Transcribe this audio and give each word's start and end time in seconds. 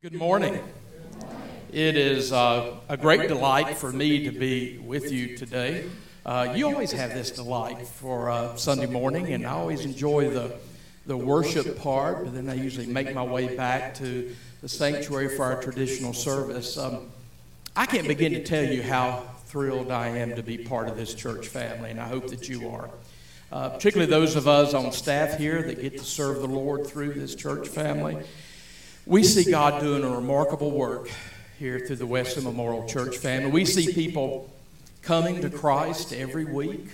Good 0.00 0.14
morning. 0.14 0.62
It 1.72 1.96
is 1.96 2.32
uh, 2.32 2.76
a 2.88 2.96
great 2.96 3.26
delight 3.26 3.76
for 3.76 3.90
me 3.90 4.26
to 4.26 4.30
be 4.30 4.78
with 4.78 5.10
you 5.10 5.36
today. 5.36 5.90
Uh, 6.24 6.52
you 6.54 6.66
always 6.66 6.92
have 6.92 7.14
this 7.14 7.32
delight 7.32 7.84
for 7.84 8.30
uh, 8.30 8.54
Sunday 8.54 8.86
morning, 8.86 9.32
and 9.32 9.44
I 9.44 9.50
always 9.50 9.84
enjoy 9.84 10.30
the, 10.30 10.54
the 11.06 11.16
worship 11.16 11.80
part, 11.80 12.22
but 12.22 12.32
then 12.32 12.48
I 12.48 12.54
usually 12.54 12.86
make 12.86 13.12
my 13.12 13.24
way 13.24 13.56
back 13.56 13.92
to 13.96 14.36
the 14.62 14.68
sanctuary 14.68 15.36
for 15.36 15.46
our 15.46 15.60
traditional 15.60 16.12
service. 16.12 16.78
Um, 16.78 17.10
I 17.74 17.84
can't 17.84 18.06
begin 18.06 18.34
to 18.34 18.44
tell 18.44 18.62
you 18.62 18.84
how 18.84 19.24
thrilled 19.46 19.90
I 19.90 20.10
am 20.10 20.36
to 20.36 20.44
be 20.44 20.58
part 20.58 20.86
of 20.86 20.96
this 20.96 21.12
church 21.12 21.48
family, 21.48 21.90
and 21.90 22.00
I 22.00 22.06
hope 22.06 22.28
that 22.28 22.48
you 22.48 22.68
are. 22.68 22.88
Uh, 23.50 23.70
particularly 23.70 24.08
those 24.08 24.36
of 24.36 24.46
us 24.46 24.74
on 24.74 24.92
staff 24.92 25.38
here 25.38 25.60
that 25.60 25.82
get 25.82 25.98
to 25.98 26.04
serve 26.04 26.38
the 26.38 26.46
Lord 26.46 26.86
through 26.86 27.14
this 27.14 27.34
church 27.34 27.66
family. 27.66 28.22
We 29.08 29.22
see 29.24 29.50
God 29.50 29.80
doing 29.80 30.04
a 30.04 30.10
remarkable 30.10 30.70
work 30.70 31.10
here 31.58 31.80
through 31.80 31.96
the 31.96 32.04
Wesley 32.04 32.44
Memorial 32.44 32.86
Church 32.86 33.16
family. 33.16 33.50
We 33.50 33.64
see 33.64 33.90
people 33.94 34.50
coming 35.00 35.40
to 35.40 35.48
Christ 35.48 36.12
every 36.12 36.44
week. 36.44 36.90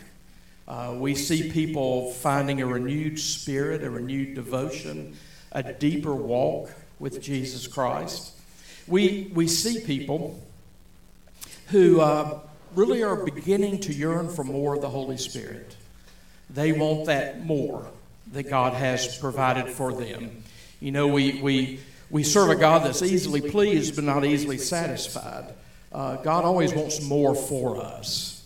Uh, 0.69 0.95
we 0.97 1.17
see 1.17 1.51
people 1.51 2.13
finding 2.13 2.63
a 2.63 2.67
renewed 2.67 3.19
spirit, 3.19 3.83
a 3.83 3.91
renewed 3.91 4.37
devotion, 4.37 5.17
a 5.51 5.73
deeper 5.73 6.15
walk 6.15 6.71
with 7.01 7.21
Jesus 7.21 7.67
Christ. 7.67 8.31
We, 8.87 9.33
we 9.35 9.49
see 9.49 9.81
people 9.81 10.41
who 11.71 12.01
uh, 12.01 12.39
really 12.77 13.03
are 13.03 13.17
beginning 13.17 13.81
to 13.81 13.93
yearn 13.93 14.29
for 14.29 14.45
more 14.45 14.77
of 14.77 14.83
the 14.83 14.91
Holy 14.91 15.19
Spirit. 15.19 15.75
They 16.49 16.71
want 16.71 17.07
that 17.07 17.45
more 17.45 17.89
that 18.31 18.45
God 18.45 18.75
has 18.75 19.19
provided 19.19 19.69
for 19.69 19.93
them. 19.93 20.45
You 20.79 20.93
know, 20.93 21.09
we, 21.09 21.41
we 21.43 21.81
we 22.11 22.23
serve 22.23 22.51
a 22.51 22.57
God 22.57 22.85
that's 22.85 23.03
easily 23.03 23.41
pleased 23.41 23.97
but 23.97 24.05
not 24.05 24.25
easily 24.25 24.59
satisfied. 24.59 25.53
Uh, 25.93 26.17
God 26.17 26.45
always 26.45 26.75
wants 26.75 27.03
more 27.03 27.35
for 27.35 27.77
us. 27.79 28.45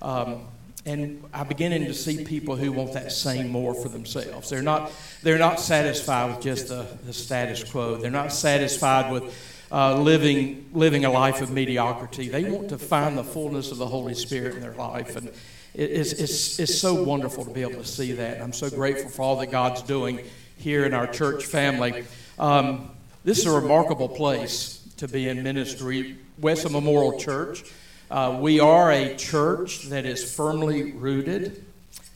Um, 0.00 0.46
and 0.84 1.22
I'm 1.32 1.46
beginning 1.46 1.86
to 1.86 1.94
see 1.94 2.24
people 2.24 2.56
who 2.56 2.72
want 2.72 2.94
that 2.94 3.12
same 3.12 3.50
more 3.50 3.72
for 3.72 3.88
themselves. 3.88 4.50
They're 4.50 4.62
not, 4.62 4.90
they're 5.22 5.38
not 5.38 5.60
satisfied 5.60 6.34
with 6.34 6.44
just 6.44 6.68
the, 6.68 6.86
the 7.06 7.12
status 7.12 7.62
quo. 7.62 7.96
They're 7.96 8.10
not 8.10 8.32
satisfied 8.32 9.12
with 9.12 9.32
uh, 9.70 9.96
living, 9.96 10.68
living 10.72 11.04
a 11.04 11.10
life 11.10 11.40
of 11.40 11.50
mediocrity. 11.50 12.28
They 12.28 12.50
want 12.50 12.68
to 12.70 12.78
find 12.78 13.16
the 13.16 13.24
fullness 13.24 13.70
of 13.70 13.78
the 13.78 13.86
Holy 13.86 14.14
Spirit 14.14 14.56
in 14.56 14.60
their 14.60 14.74
life. 14.74 15.14
And 15.14 15.30
it's, 15.72 16.12
it's, 16.12 16.58
it's 16.58 16.78
so 16.78 17.02
wonderful 17.04 17.44
to 17.44 17.50
be 17.50 17.62
able 17.62 17.80
to 17.80 17.84
see 17.84 18.12
that. 18.12 18.42
I'm 18.42 18.52
so 18.52 18.68
grateful 18.68 19.08
for 19.08 19.22
all 19.22 19.36
that 19.36 19.52
God's 19.52 19.82
doing 19.82 20.20
here 20.56 20.84
in 20.84 20.94
our 20.94 21.06
church 21.06 21.46
family. 21.46 22.04
Um, 22.38 22.90
this 23.24 23.38
is 23.38 23.46
a 23.46 23.50
remarkable 23.52 24.08
place 24.08 24.84
to 24.96 25.06
be 25.06 25.28
in 25.28 25.42
ministry. 25.42 26.16
Wesley 26.38 26.72
Memorial 26.72 27.18
Church. 27.20 27.64
Uh, 28.10 28.36
we 28.40 28.58
are 28.58 28.90
a 28.90 29.14
church 29.14 29.84
that 29.84 30.04
is 30.04 30.34
firmly 30.34 30.92
rooted 30.92 31.64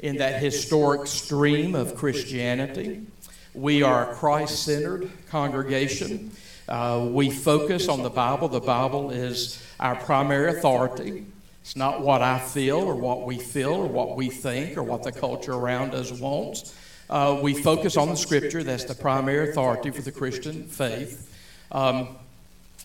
in 0.00 0.16
that 0.16 0.42
historic 0.42 1.06
stream 1.06 1.74
of 1.74 1.94
Christianity. 1.94 3.06
We 3.54 3.82
are 3.82 4.10
a 4.10 4.14
Christ 4.14 4.64
centered 4.64 5.10
congregation. 5.28 6.32
Uh, 6.68 7.08
we 7.10 7.30
focus 7.30 7.88
on 7.88 8.02
the 8.02 8.10
Bible. 8.10 8.48
The 8.48 8.60
Bible 8.60 9.10
is 9.10 9.62
our 9.78 9.94
primary 9.94 10.50
authority. 10.50 11.24
It's 11.62 11.76
not 11.76 12.00
what 12.00 12.20
I 12.20 12.40
feel 12.40 12.78
or 12.78 12.96
what 12.96 13.24
we 13.24 13.38
feel 13.38 13.72
or 13.72 13.86
what 13.86 14.16
we 14.16 14.28
think 14.28 14.76
or 14.76 14.82
what 14.82 15.04
the 15.04 15.12
culture 15.12 15.54
around 15.54 15.94
us 15.94 16.10
wants. 16.12 16.74
Uh, 17.08 17.38
we 17.40 17.54
focus 17.54 17.96
on 17.96 18.08
the 18.08 18.16
Scripture. 18.16 18.62
That's 18.62 18.84
the 18.84 18.94
primary 18.94 19.50
authority 19.50 19.90
for 19.90 20.02
the 20.02 20.12
Christian 20.12 20.64
faith. 20.64 21.32
Um, 21.70 22.16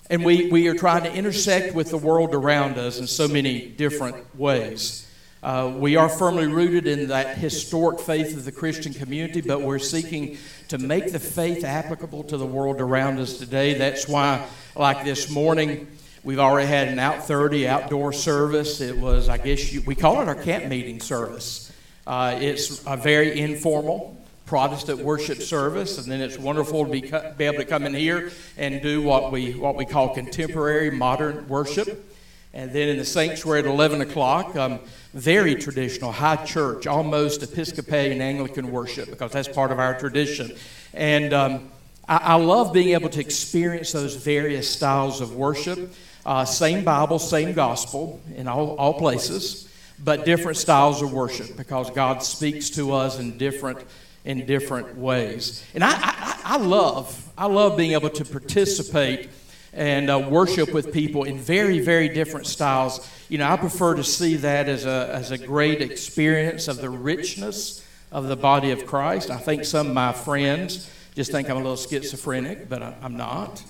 and 0.09 0.23
we, 0.23 0.49
we 0.51 0.67
are 0.67 0.75
trying 0.75 1.03
to 1.03 1.13
intersect 1.13 1.73
with 1.73 1.89
the 1.89 1.97
world 1.97 2.35
around 2.35 2.77
us 2.77 2.99
in 2.99 3.07
so 3.07 3.27
many 3.27 3.67
different 3.67 4.37
ways. 4.37 5.07
Uh, 5.41 5.73
we 5.75 5.95
are 5.95 6.07
firmly 6.07 6.45
rooted 6.45 6.85
in 6.85 7.07
that 7.07 7.37
historic 7.37 7.99
faith 7.99 8.37
of 8.37 8.45
the 8.45 8.51
Christian 8.51 8.93
community, 8.93 9.41
but 9.41 9.61
we're 9.61 9.79
seeking 9.79 10.37
to 10.67 10.77
make 10.77 11.11
the 11.11 11.19
faith 11.19 11.63
applicable 11.63 12.23
to 12.25 12.37
the 12.37 12.45
world 12.45 12.79
around 12.79 13.19
us 13.19 13.39
today. 13.39 13.73
That's 13.73 14.07
why, 14.07 14.47
like 14.75 15.03
this 15.03 15.31
morning, 15.31 15.87
we've 16.23 16.37
already 16.37 16.67
had 16.67 16.89
an 16.89 16.99
out 16.99 17.25
30 17.25 17.67
outdoor 17.67 18.13
service. 18.13 18.81
It 18.81 18.97
was, 18.97 19.29
I 19.29 19.37
guess, 19.37 19.73
you, 19.73 19.81
we 19.81 19.95
call 19.95 20.21
it 20.21 20.27
our 20.27 20.35
camp 20.35 20.67
meeting 20.67 20.99
service. 20.99 21.70
Uh, 22.05 22.37
it's 22.39 22.83
a 22.87 22.97
very 22.97 23.39
informal 23.39 24.17
Protestant 24.51 24.99
worship 24.99 25.41
service, 25.41 25.97
and 25.97 26.11
then 26.11 26.19
it's 26.19 26.37
wonderful 26.37 26.85
to 26.85 26.91
be, 26.91 27.01
be 27.37 27.45
able 27.45 27.59
to 27.59 27.65
come 27.65 27.85
in 27.85 27.93
here 27.93 28.31
and 28.57 28.81
do 28.81 29.01
what 29.01 29.31
we, 29.31 29.53
what 29.53 29.77
we 29.77 29.85
call 29.85 30.13
contemporary 30.13 30.91
modern 30.91 31.47
worship. 31.47 32.13
And 32.53 32.73
then 32.73 32.89
in 32.89 32.97
the 32.97 33.05
sanctuary 33.05 33.59
at 33.59 33.65
11 33.65 34.01
o'clock, 34.01 34.57
um, 34.57 34.79
very 35.13 35.55
traditional, 35.55 36.11
high 36.11 36.43
church, 36.43 36.85
almost 36.85 37.43
Episcopalian 37.43 38.19
Anglican 38.19 38.71
worship, 38.71 39.09
because 39.09 39.31
that's 39.31 39.47
part 39.47 39.71
of 39.71 39.79
our 39.79 39.97
tradition. 39.97 40.51
And 40.93 41.33
um, 41.33 41.71
I, 42.09 42.17
I, 42.17 42.35
love 42.35 42.73
being 42.73 42.89
able 42.89 43.07
to 43.07 43.21
experience 43.21 43.93
those 43.93 44.15
various 44.15 44.69
styles 44.69 45.21
of 45.21 45.33
worship. 45.33 45.93
Uh, 46.25 46.43
same 46.43 46.83
Bible, 46.83 47.19
same 47.19 47.53
gospel 47.53 48.19
in 48.35 48.49
all, 48.49 48.75
all 48.75 48.95
places 48.95 49.70
but 50.03 50.25
different 50.25 50.57
styles 50.57 51.01
of 51.01 51.13
worship 51.13 51.55
because 51.57 51.89
God 51.91 52.23
speaks 52.23 52.69
to 52.71 52.93
us 52.93 53.19
in 53.19 53.37
different 53.37 53.79
in 54.23 54.45
different 54.45 54.95
ways. 54.97 55.65
And 55.73 55.83
I, 55.83 55.91
I, 55.93 56.41
I 56.43 56.57
love 56.57 57.31
I 57.37 57.47
love 57.47 57.77
being 57.77 57.93
able 57.93 58.09
to 58.09 58.25
participate 58.25 59.29
and 59.73 60.09
uh, 60.09 60.19
worship 60.19 60.73
with 60.73 60.91
people 60.91 61.23
in 61.23 61.37
very 61.37 61.79
very 61.79 62.09
different 62.09 62.47
styles. 62.47 63.07
You 63.29 63.37
know, 63.37 63.47
I 63.47 63.57
prefer 63.57 63.95
to 63.95 64.03
see 64.03 64.35
that 64.37 64.67
as 64.67 64.85
a 64.85 65.09
as 65.13 65.31
a 65.31 65.37
great 65.37 65.81
experience 65.81 66.67
of 66.67 66.77
the 66.77 66.89
richness 66.89 67.85
of 68.11 68.27
the 68.27 68.35
body 68.35 68.71
of 68.71 68.85
Christ. 68.85 69.29
I 69.29 69.37
think 69.37 69.63
some 69.63 69.87
of 69.87 69.93
my 69.93 70.11
friends 70.11 70.89
just 71.15 71.31
think 71.31 71.49
I'm 71.49 71.57
a 71.57 71.59
little 71.59 71.75
schizophrenic, 71.75 72.69
but 72.69 72.81
I, 72.81 72.95
am 73.01 73.17
not. 73.17 73.63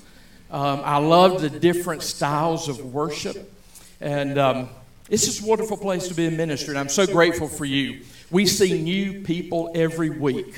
Um, 0.50 0.82
I 0.84 0.98
love 0.98 1.42
the 1.42 1.50
different 1.50 2.04
styles 2.04 2.68
of 2.68 2.94
worship, 2.94 3.52
and 4.00 4.38
um, 4.38 4.70
it's 5.12 5.26
just 5.26 5.44
a 5.44 5.46
wonderful 5.46 5.76
place 5.76 6.08
to 6.08 6.14
be 6.14 6.26
in 6.26 6.38
ministry, 6.38 6.70
and 6.70 6.80
I'm 6.80 6.88
so 6.88 7.06
grateful 7.06 7.50
for 7.50 7.66
you. 7.66 8.00
We 8.32 8.46
see 8.46 8.82
new 8.82 9.24
people 9.24 9.70
every 9.76 10.10
week 10.10 10.58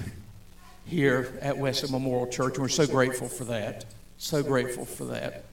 here 0.86 1.34
at 1.42 1.58
Wesley 1.58 1.90
Memorial 1.90 2.28
Church, 2.28 2.54
and 2.54 2.62
we're 2.62 2.68
so 2.68 2.86
grateful 2.86 3.28
for 3.28 3.46
that. 3.46 3.86
So 4.20 4.44
grateful 4.44 4.86
for 4.86 5.06
that. 5.06 5.46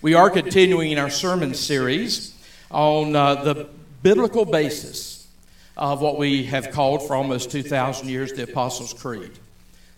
We 0.00 0.14
are 0.14 0.30
continuing 0.30 0.90
in 0.90 0.96
our 0.96 1.10
sermon 1.10 1.52
series 1.52 2.34
on 2.70 3.14
uh, 3.14 3.44
the 3.44 3.68
biblical 4.02 4.46
basis 4.46 5.28
of 5.76 6.00
what 6.00 6.16
we 6.16 6.44
have 6.44 6.70
called 6.70 7.06
for 7.06 7.14
almost 7.14 7.50
2,000 7.50 8.08
years 8.08 8.32
the 8.32 8.44
Apostles' 8.44 8.94
Creed. 8.94 9.32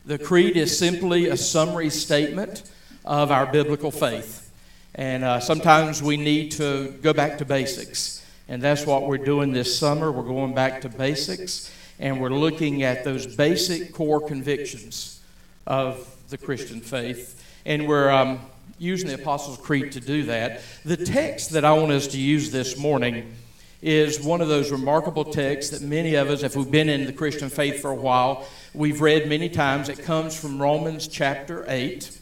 The 0.04 0.18
Creed 0.18 0.56
is 0.56 0.76
simply 0.76 1.28
a 1.28 1.36
summary 1.36 1.90
statement 1.90 2.68
of 3.04 3.30
our 3.30 3.46
biblical 3.46 3.92
faith. 3.92 4.50
And 4.96 5.22
uh, 5.22 5.38
sometimes 5.38 6.02
we 6.02 6.16
need 6.16 6.50
to 6.52 6.90
go 7.02 7.12
back 7.12 7.38
to 7.38 7.44
basics. 7.44 8.17
And 8.48 8.62
that's 8.62 8.86
what 8.86 9.06
we're 9.06 9.18
doing 9.18 9.52
this 9.52 9.78
summer. 9.78 10.10
We're 10.10 10.22
going 10.22 10.54
back 10.54 10.80
to 10.82 10.88
basics 10.88 11.72
and 11.98 12.20
we're 12.20 12.30
looking 12.30 12.82
at 12.82 13.04
those 13.04 13.26
basic 13.26 13.92
core 13.92 14.20
convictions 14.20 15.20
of 15.66 16.16
the 16.30 16.38
Christian 16.38 16.80
faith. 16.80 17.44
And 17.66 17.86
we're 17.86 18.10
um, 18.10 18.40
using 18.78 19.08
the 19.08 19.16
Apostles' 19.16 19.58
Creed 19.58 19.92
to 19.92 20.00
do 20.00 20.24
that. 20.24 20.62
The 20.84 20.96
text 20.96 21.50
that 21.50 21.64
I 21.64 21.72
want 21.72 21.92
us 21.92 22.06
to 22.08 22.18
use 22.18 22.50
this 22.50 22.78
morning 22.78 23.34
is 23.82 24.20
one 24.20 24.40
of 24.40 24.48
those 24.48 24.70
remarkable 24.72 25.24
texts 25.24 25.78
that 25.78 25.86
many 25.86 26.14
of 26.14 26.30
us, 26.30 26.42
if 26.42 26.56
we've 26.56 26.70
been 26.70 26.88
in 26.88 27.04
the 27.04 27.12
Christian 27.12 27.48
faith 27.48 27.80
for 27.80 27.90
a 27.90 27.94
while, 27.94 28.46
we've 28.74 29.00
read 29.00 29.28
many 29.28 29.48
times. 29.48 29.88
It 29.88 30.02
comes 30.02 30.38
from 30.38 30.60
Romans 30.60 31.06
chapter 31.06 31.64
8 31.68 32.18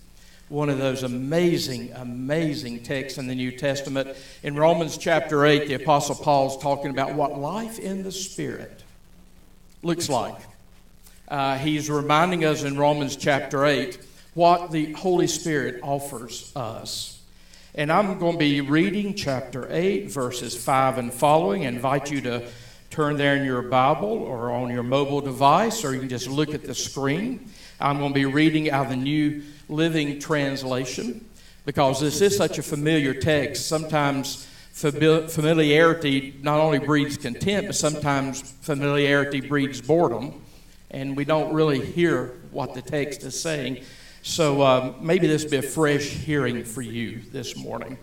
one 0.48 0.68
of 0.68 0.78
those 0.78 1.02
amazing, 1.02 1.92
amazing 1.92 2.82
texts 2.82 3.18
in 3.18 3.26
the 3.26 3.34
New 3.34 3.50
Testament. 3.50 4.16
In 4.42 4.54
Romans 4.54 4.96
chapter 4.96 5.44
8, 5.44 5.66
the 5.66 5.74
Apostle 5.74 6.14
Paul's 6.14 6.56
talking 6.62 6.90
about 6.90 7.14
what 7.14 7.38
life 7.38 7.78
in 7.78 8.04
the 8.04 8.12
Spirit 8.12 8.84
looks 9.82 10.08
like. 10.08 10.36
Uh, 11.28 11.58
he's 11.58 11.90
reminding 11.90 12.44
us 12.44 12.62
in 12.62 12.78
Romans 12.78 13.16
chapter 13.16 13.66
8 13.66 13.98
what 14.34 14.70
the 14.70 14.92
Holy 14.92 15.26
Spirit 15.26 15.80
offers 15.82 16.52
us. 16.54 17.20
And 17.74 17.90
I'm 17.90 18.18
going 18.18 18.32
to 18.32 18.38
be 18.38 18.60
reading 18.60 19.14
chapter 19.14 19.66
8, 19.70 20.10
verses 20.10 20.56
5 20.56 20.98
and 20.98 21.12
following. 21.12 21.64
I 21.64 21.68
invite 21.68 22.12
you 22.12 22.20
to 22.22 22.46
turn 22.90 23.16
there 23.16 23.34
in 23.34 23.44
your 23.44 23.62
Bible 23.62 24.08
or 24.08 24.52
on 24.52 24.70
your 24.70 24.84
mobile 24.84 25.20
device, 25.20 25.84
or 25.84 25.92
you 25.92 26.00
can 26.00 26.08
just 26.08 26.28
look 26.28 26.54
at 26.54 26.62
the 26.62 26.74
screen. 26.74 27.48
I'm 27.80 27.98
going 27.98 28.10
to 28.10 28.14
be 28.14 28.24
reading 28.24 28.70
out 28.70 28.86
of 28.86 28.90
the 28.90 28.96
New 28.96 29.42
Living 29.68 30.18
Translation 30.18 31.24
because 31.66 32.00
this 32.00 32.20
is 32.22 32.36
such 32.36 32.58
a 32.58 32.62
familiar 32.62 33.12
text. 33.12 33.66
Sometimes 33.66 34.46
familiarity 34.72 36.38
not 36.40 36.60
only 36.60 36.78
breeds 36.78 37.16
contempt, 37.16 37.68
but 37.68 37.74
sometimes 37.74 38.40
familiarity 38.60 39.40
breeds 39.40 39.80
boredom, 39.80 40.40
and 40.90 41.16
we 41.16 41.24
don't 41.24 41.52
really 41.52 41.84
hear 41.84 42.34
what 42.52 42.72
the 42.74 42.80
text 42.80 43.24
is 43.24 43.38
saying. 43.38 43.84
So 44.22 44.62
uh, 44.62 44.94
maybe 45.00 45.26
this 45.26 45.44
will 45.44 45.50
be 45.50 45.56
a 45.58 45.62
fresh 45.62 46.04
hearing 46.04 46.64
for 46.64 46.82
you 46.82 47.20
this 47.32 47.56
morning. 47.56 47.98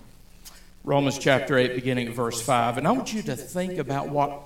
Romans 0.83 1.17
chapter 1.17 1.57
8, 1.57 1.75
beginning 1.75 2.09
of 2.09 2.15
verse 2.15 2.41
5. 2.41 2.77
And 2.77 2.87
I 2.87 2.91
want 2.91 3.13
you 3.13 3.21
to 3.23 3.35
think 3.35 3.77
about 3.77 4.09
what, 4.09 4.41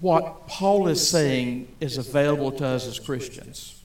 what 0.00 0.46
Paul 0.46 0.86
is 0.86 1.06
saying 1.08 1.68
is 1.80 1.98
available 1.98 2.52
to 2.52 2.66
us 2.66 2.86
as 2.86 3.00
Christians. 3.00 3.77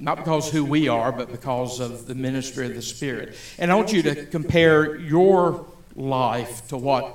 Not 0.00 0.16
because 0.16 0.50
who 0.50 0.64
we 0.64 0.88
are, 0.88 1.12
but 1.12 1.30
because 1.30 1.78
of 1.78 2.06
the 2.06 2.14
ministry 2.14 2.66
of 2.66 2.74
the 2.74 2.82
Spirit. 2.82 3.36
And 3.58 3.70
I 3.70 3.74
want 3.74 3.92
you 3.92 4.02
to 4.02 4.26
compare 4.26 4.96
your 4.96 5.66
life 5.94 6.66
to 6.68 6.76
what 6.76 7.14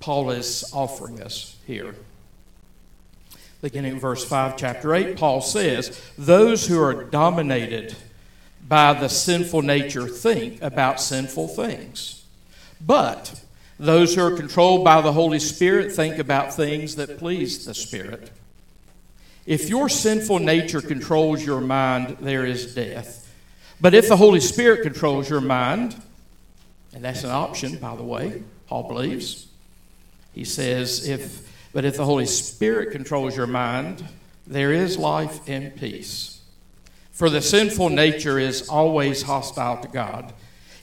Paul 0.00 0.30
is 0.30 0.70
offering 0.74 1.22
us 1.22 1.56
here. 1.66 1.94
Beginning 3.62 3.92
in 3.92 4.00
verse 4.00 4.24
5, 4.24 4.56
chapter 4.56 4.94
8, 4.94 5.16
Paul 5.16 5.40
says, 5.40 6.00
Those 6.18 6.66
who 6.66 6.80
are 6.82 7.04
dominated 7.04 7.96
by 8.66 8.92
the 8.92 9.08
sinful 9.08 9.62
nature 9.62 10.06
think 10.06 10.60
about 10.60 11.00
sinful 11.00 11.48
things 11.48 12.18
but 12.80 13.40
those 13.78 14.14
who 14.14 14.22
are 14.22 14.36
controlled 14.36 14.84
by 14.84 15.00
the 15.00 15.12
Holy 15.12 15.38
Spirit 15.38 15.92
think 15.92 16.18
about 16.18 16.54
things 16.54 16.96
that 16.96 17.18
please 17.18 17.64
the 17.64 17.74
Spirit. 17.74 18.30
If 19.48 19.70
your 19.70 19.88
sinful 19.88 20.40
nature 20.40 20.82
controls 20.82 21.42
your 21.42 21.62
mind, 21.62 22.18
there 22.20 22.44
is 22.44 22.74
death. 22.74 23.34
But 23.80 23.94
if 23.94 24.06
the 24.06 24.16
Holy 24.18 24.40
Spirit 24.40 24.82
controls 24.82 25.30
your 25.30 25.40
mind, 25.40 25.96
and 26.92 27.02
that's 27.02 27.24
an 27.24 27.30
option, 27.30 27.78
by 27.78 27.96
the 27.96 28.02
way, 28.02 28.42
Paul 28.66 28.88
believes, 28.88 29.46
he 30.34 30.44
says, 30.44 31.08
if, 31.08 31.50
but 31.72 31.86
if 31.86 31.96
the 31.96 32.04
Holy 32.04 32.26
Spirit 32.26 32.92
controls 32.92 33.38
your 33.38 33.46
mind, 33.46 34.06
there 34.46 34.70
is 34.70 34.98
life 34.98 35.40
and 35.48 35.74
peace. 35.74 36.42
For 37.10 37.30
the 37.30 37.40
sinful 37.40 37.88
nature 37.88 38.38
is 38.38 38.68
always 38.68 39.22
hostile 39.22 39.80
to 39.80 39.88
God. 39.88 40.34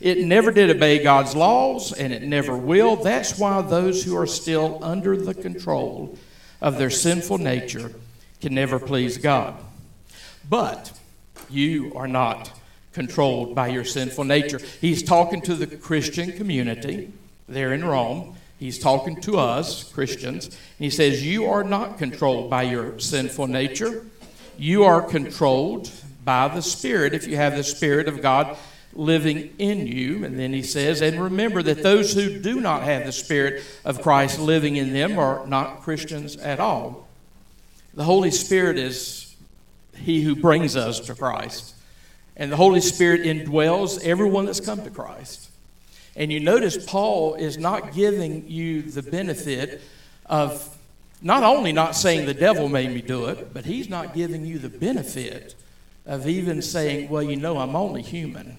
It 0.01 0.25
never 0.25 0.49
did 0.49 0.71
obey 0.71 1.03
God's 1.03 1.35
laws, 1.35 1.93
and 1.93 2.11
it 2.11 2.23
never 2.23 2.57
will. 2.57 2.95
That's 2.95 3.37
why 3.37 3.61
those 3.61 4.03
who 4.03 4.17
are 4.17 4.25
still 4.25 4.83
under 4.83 5.15
the 5.15 5.35
control 5.35 6.17
of 6.61 6.79
their 6.79 6.89
sinful 6.89 7.37
nature 7.37 7.91
can 8.41 8.53
never 8.53 8.79
please 8.79 9.17
God. 9.17 9.55
But 10.49 10.91
you 11.49 11.93
are 11.95 12.07
not 12.07 12.51
controlled 12.93 13.55
by 13.55 13.67
your 13.67 13.83
sinful 13.83 14.23
nature. 14.23 14.59
He's 14.79 15.03
talking 15.03 15.41
to 15.41 15.55
the 15.55 15.67
Christian 15.67 16.31
community 16.31 17.11
there 17.47 17.73
in 17.73 17.83
Rome. 17.83 18.35
He's 18.57 18.79
talking 18.79 19.19
to 19.21 19.37
us, 19.37 19.91
Christians. 19.91 20.45
And 20.45 20.55
he 20.77 20.89
says, 20.89 21.25
You 21.25 21.45
are 21.45 21.63
not 21.63 21.97
controlled 21.97 22.49
by 22.49 22.63
your 22.63 22.99
sinful 22.99 23.47
nature. 23.47 24.05
You 24.57 24.85
are 24.85 25.01
controlled 25.01 25.91
by 26.23 26.47
the 26.47 26.61
Spirit 26.61 27.13
if 27.13 27.27
you 27.27 27.35
have 27.35 27.55
the 27.55 27.63
Spirit 27.63 28.07
of 28.07 28.21
God 28.21 28.57
living 28.93 29.53
in 29.59 29.85
you. 29.85 30.23
And 30.23 30.39
then 30.39 30.53
he 30.53 30.63
says, 30.63 31.01
and 31.01 31.21
remember 31.21 31.61
that 31.61 31.83
those 31.83 32.13
who 32.13 32.39
do 32.39 32.59
not 32.59 32.83
have 32.83 33.05
the 33.05 33.11
Spirit 33.11 33.63
of 33.83 34.01
Christ 34.01 34.39
living 34.39 34.77
in 34.77 34.93
them 34.93 35.19
are 35.19 35.45
not 35.45 35.81
Christians 35.81 36.37
at 36.37 36.59
all. 36.59 37.04
The 37.95 38.03
Holy 38.03 38.31
Spirit 38.31 38.77
is 38.77 39.35
he 39.95 40.21
who 40.21 40.35
brings 40.35 40.75
us 40.75 40.99
to 41.01 41.15
Christ. 41.15 41.73
And 42.37 42.51
the 42.51 42.57
Holy 42.57 42.81
Spirit 42.81 43.21
indwells 43.21 44.03
everyone 44.03 44.45
that's 44.45 44.59
come 44.59 44.83
to 44.83 44.89
Christ. 44.89 45.49
And 46.17 46.31
you 46.31 46.39
notice 46.39 46.83
Paul 46.85 47.35
is 47.35 47.57
not 47.57 47.93
giving 47.93 48.49
you 48.49 48.81
the 48.81 49.01
benefit 49.01 49.81
of 50.25 50.77
not 51.21 51.43
only 51.43 51.71
not 51.71 51.95
saying 51.95 52.25
the 52.25 52.33
devil 52.33 52.67
made 52.69 52.91
me 52.91 53.01
do 53.01 53.25
it, 53.25 53.53
but 53.53 53.65
he's 53.65 53.89
not 53.89 54.13
giving 54.13 54.45
you 54.45 54.59
the 54.59 54.69
benefit 54.69 55.55
of 56.05 56.27
even 56.27 56.61
saying, 56.61 57.09
well, 57.09 57.23
you 57.23 57.35
know, 57.35 57.57
I'm 57.57 57.75
only 57.75 58.01
human. 58.01 58.57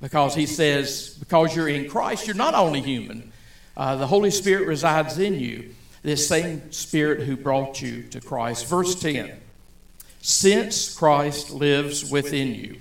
Because 0.00 0.34
he 0.34 0.46
says, 0.46 1.16
because 1.18 1.56
you're 1.56 1.68
in 1.68 1.88
Christ, 1.88 2.26
you're 2.26 2.36
not 2.36 2.54
only 2.54 2.80
human. 2.80 3.32
Uh, 3.76 3.96
the 3.96 4.06
Holy 4.06 4.30
Spirit 4.30 4.68
resides 4.68 5.18
in 5.18 5.40
you, 5.40 5.74
this 6.02 6.28
same 6.28 6.72
Spirit 6.72 7.22
who 7.22 7.36
brought 7.36 7.82
you 7.82 8.02
to 8.04 8.20
Christ. 8.20 8.66
Verse 8.66 8.94
10 8.94 9.38
Since 10.20 10.96
Christ 10.96 11.50
lives 11.50 12.10
within 12.10 12.54
you, 12.54 12.80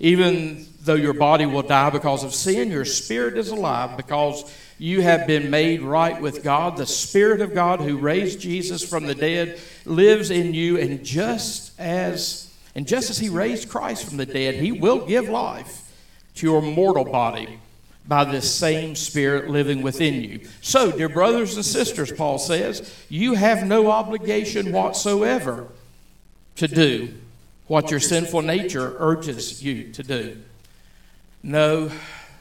even 0.00 0.66
though 0.82 0.94
your 0.94 1.14
body 1.14 1.46
will 1.46 1.62
die 1.62 1.90
because 1.90 2.24
of 2.24 2.34
sin, 2.34 2.70
your 2.70 2.84
spirit 2.84 3.36
is 3.36 3.48
alive 3.48 3.96
because 3.96 4.54
you 4.78 5.02
have 5.02 5.26
been 5.26 5.50
made 5.50 5.82
right 5.82 6.20
with 6.20 6.44
God. 6.44 6.76
The 6.76 6.86
Spirit 6.86 7.40
of 7.40 7.52
God 7.52 7.80
who 7.80 7.98
raised 7.98 8.40
Jesus 8.40 8.88
from 8.88 9.06
the 9.06 9.14
dead 9.14 9.58
lives 9.84 10.30
in 10.30 10.54
you, 10.54 10.78
and 10.78 11.04
just 11.04 11.78
as 11.80 12.54
and 12.74 12.86
just 12.86 13.10
as 13.10 13.18
he 13.18 13.28
raised 13.28 13.68
Christ 13.68 14.06
from 14.06 14.18
the 14.18 14.26
dead, 14.26 14.54
he 14.54 14.70
will 14.70 15.04
give 15.04 15.28
life 15.28 15.92
to 16.36 16.46
your 16.46 16.62
mortal 16.62 17.04
body 17.04 17.58
by 18.08 18.24
this 18.24 18.52
same 18.52 18.96
Spirit 18.96 19.50
living 19.50 19.82
within 19.82 20.14
you. 20.14 20.40
So, 20.62 20.90
dear 20.90 21.10
brothers 21.10 21.54
and 21.56 21.64
sisters, 21.64 22.10
Paul 22.10 22.38
says, 22.38 22.96
you 23.10 23.34
have 23.34 23.66
no 23.66 23.90
obligation 23.90 24.72
whatsoever 24.72 25.68
to 26.56 26.66
do 26.66 27.14
what 27.66 27.90
your 27.90 28.00
sinful 28.00 28.42
nature 28.42 28.96
urges 28.98 29.62
you 29.62 29.92
to 29.92 30.02
do. 30.02 30.38
No, 31.42 31.90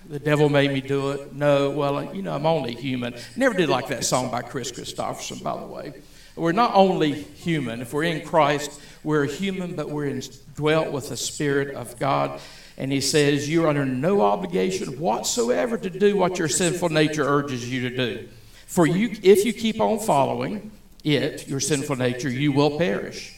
the 0.08 0.20
devil 0.20 0.48
made 0.48 0.72
me 0.72 0.80
do 0.80 1.12
it. 1.12 1.34
No, 1.34 1.70
well, 1.70 2.16
you 2.16 2.22
know, 2.22 2.34
I'm 2.34 2.46
only 2.46 2.74
human. 2.74 3.14
Never 3.36 3.54
did 3.54 3.68
like 3.68 3.90
that 3.90 4.06
song 4.06 4.32
by 4.32 4.42
Chris 4.42 4.72
Kristofferson, 4.72 5.44
by 5.44 5.60
the 5.60 5.66
way. 5.66 5.94
We're 6.38 6.54
not 6.54 6.74
only 6.76 7.14
human. 7.14 7.82
If 7.82 7.94
we're 7.94 8.04
in 8.04 8.26
Christ, 8.26 8.80
we're 9.04 9.26
human, 9.26 9.76
but 9.76 9.90
we're 9.90 10.22
dwelt 10.56 10.92
with 10.92 11.10
the 11.10 11.18
Spirit 11.18 11.76
of 11.76 12.00
God. 12.00 12.40
And 12.78 12.92
he 12.92 13.02
says, 13.02 13.50
You're 13.50 13.68
under 13.68 13.86
no 13.86 14.22
obligation 14.22 15.00
whatsoever 15.00 15.78
to 15.78 15.90
do 15.90 16.16
what 16.16 16.38
your 16.38 16.48
sinful 16.48 16.90
nature 16.90 17.24
urges 17.24 17.70
you 17.72 17.90
to 17.90 17.96
do. 17.96 18.30
For 18.68 18.86
you, 18.86 19.18
if 19.24 19.46
you 19.46 19.54
keep 19.54 19.82
on 19.82 20.00
following 20.00 20.72
it, 21.04 21.48
your 21.48 21.60
sinful 21.60 21.96
nature, 21.96 22.30
you 22.30 22.52
will 22.52 22.78
perish. 22.78 23.34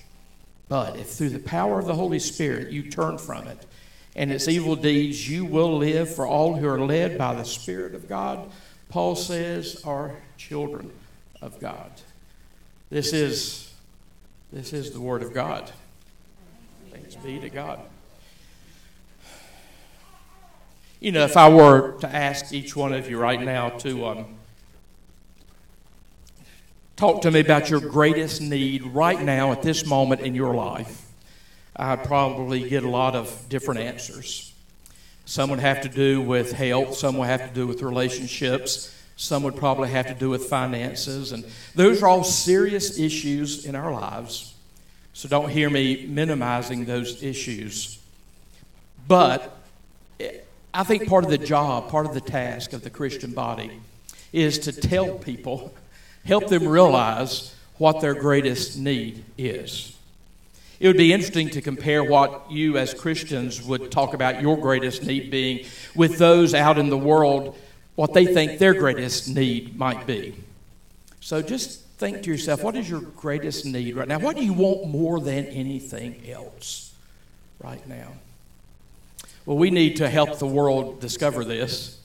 But 0.68 0.98
if 0.98 1.10
through 1.10 1.30
the 1.30 1.40
power 1.40 1.80
of 1.80 1.86
the 1.86 1.96
Holy 1.96 2.20
Spirit 2.20 2.72
you 2.72 2.90
turn 2.90 3.18
from 3.18 3.48
it 3.48 3.66
and 4.16 4.32
its 4.32 4.48
evil 4.48 4.76
deeds, 4.76 5.30
you 5.30 5.46
will 5.46 5.78
live. 5.78 6.14
For 6.14 6.28
all 6.28 6.56
who 6.56 6.68
are 6.68 6.80
led 6.80 7.18
by 7.18 7.34
the 7.34 7.46
Spirit 7.46 7.96
of 7.96 8.10
God, 8.10 8.52
Paul 8.90 9.16
says, 9.16 9.82
are 9.86 10.16
children 10.38 10.92
of 11.42 11.60
God. 11.60 11.92
This 12.90 13.14
is, 13.14 13.72
this 14.52 14.74
is 14.74 14.92
the 14.92 15.00
Word 15.00 15.22
of 15.22 15.34
God. 15.34 15.72
Thanks 16.92 17.16
be 17.16 17.40
to 17.40 17.50
God. 17.50 17.80
You 21.02 21.14
know, 21.14 21.24
if 21.24 21.38
I 21.38 21.48
were 21.48 21.98
to 22.02 22.14
ask 22.14 22.52
each 22.52 22.76
one 22.76 22.92
of 22.92 23.10
you 23.10 23.18
right 23.18 23.42
now 23.42 23.70
to 23.70 24.06
um, 24.06 24.26
talk 26.98 27.22
to 27.22 27.32
me 27.32 27.40
about 27.40 27.70
your 27.70 27.80
greatest 27.80 28.42
need 28.42 28.84
right 28.84 29.22
now 29.22 29.54
at 29.54 29.62
this 29.62 29.86
moment 29.86 30.20
in 30.20 30.36
your 30.36 30.54
life, 30.54 31.06
I'd 31.74 32.04
probably 32.04 32.68
get 32.68 32.84
a 32.84 32.90
lot 32.90 33.16
of 33.16 33.46
different 33.48 33.80
answers. 33.80 34.54
Some 35.24 35.50
would 35.52 35.62
have 35.62 35.80
to 35.84 35.90
do 35.90 36.20
with 36.20 36.52
health, 36.52 36.98
some 36.98 37.18
would 37.18 37.28
have 37.28 37.48
to 37.48 37.54
do 37.54 37.66
with 37.66 37.82
relationships, 37.82 38.94
some 39.16 39.44
would 39.44 39.56
probably 39.56 39.88
have 39.88 40.08
to 40.08 40.14
do 40.14 40.30
with 40.30 40.48
finances, 40.48 41.32
and 41.32 41.46
those 41.76 42.04
are 42.04 42.10
all 42.10 42.26
serious 42.26 43.00
issues 43.00 43.66
in 43.66 43.74
our 43.74 43.94
lives. 43.94 44.54
So 45.14 45.30
don't 45.30 45.50
hear 45.50 45.70
me 45.70 46.06
minimizing 46.08 46.84
those 46.84 47.24
issues. 47.24 48.00
But 49.08 49.56
I 50.74 50.84
think 50.84 51.08
part 51.08 51.24
of 51.24 51.30
the 51.32 51.38
job, 51.38 51.90
part 51.90 52.06
of 52.06 52.14
the 52.14 52.22
task 52.22 52.74
of 52.74 52.84
the 52.84 52.90
Christian 52.90 53.32
body 53.32 53.72
is 54.32 54.60
to 54.60 54.72
tell 54.72 55.18
people, 55.18 55.74
help 56.26 56.48
them 56.48 56.68
realize 56.68 57.56
what 57.78 58.02
their 58.02 58.14
greatest 58.14 58.78
need 58.78 59.24
is. 59.38 59.96
It 60.80 60.88
would 60.88 60.98
be 60.98 61.12
interesting 61.12 61.50
to 61.52 61.62
compare 61.62 62.04
what 62.04 62.52
you 62.52 62.78
as 62.78 62.94
Christians 62.94 63.62
would 63.62 63.92
talk 63.92 64.14
about 64.14 64.42
your 64.42 64.58
greatest 64.58 65.04
need 65.04 65.30
being 65.32 65.66
with 65.96 66.18
those 66.18 66.54
out 66.54 66.78
in 66.78 66.90
the 66.90 66.98
world, 66.98 67.58
what 67.96 68.14
they 68.14 68.26
think 68.26 68.60
their 68.60 68.74
greatest 68.74 69.28
need 69.28 69.78
might 69.78 70.06
be. 70.06 70.36
So 71.20 71.42
just 71.42 71.82
think 71.98 72.24
to 72.24 72.30
yourself, 72.32 72.64
what 72.64 72.76
is 72.76 72.90
your 72.90 73.02
greatest 73.02 73.66
need 73.66 73.96
right 73.96 74.08
now? 74.08 74.20
What 74.20 74.38
do 74.38 74.46
you 74.46 74.54
want 74.54 74.88
more 74.88 75.20
than 75.20 75.48
anything 75.48 76.22
else 76.30 76.94
right 77.62 77.86
now? 77.88 78.14
Well, 79.50 79.58
we 79.58 79.72
need 79.72 79.96
to 79.96 80.08
help 80.08 80.38
the 80.38 80.46
world 80.46 81.00
discover 81.00 81.44
this. 81.44 82.00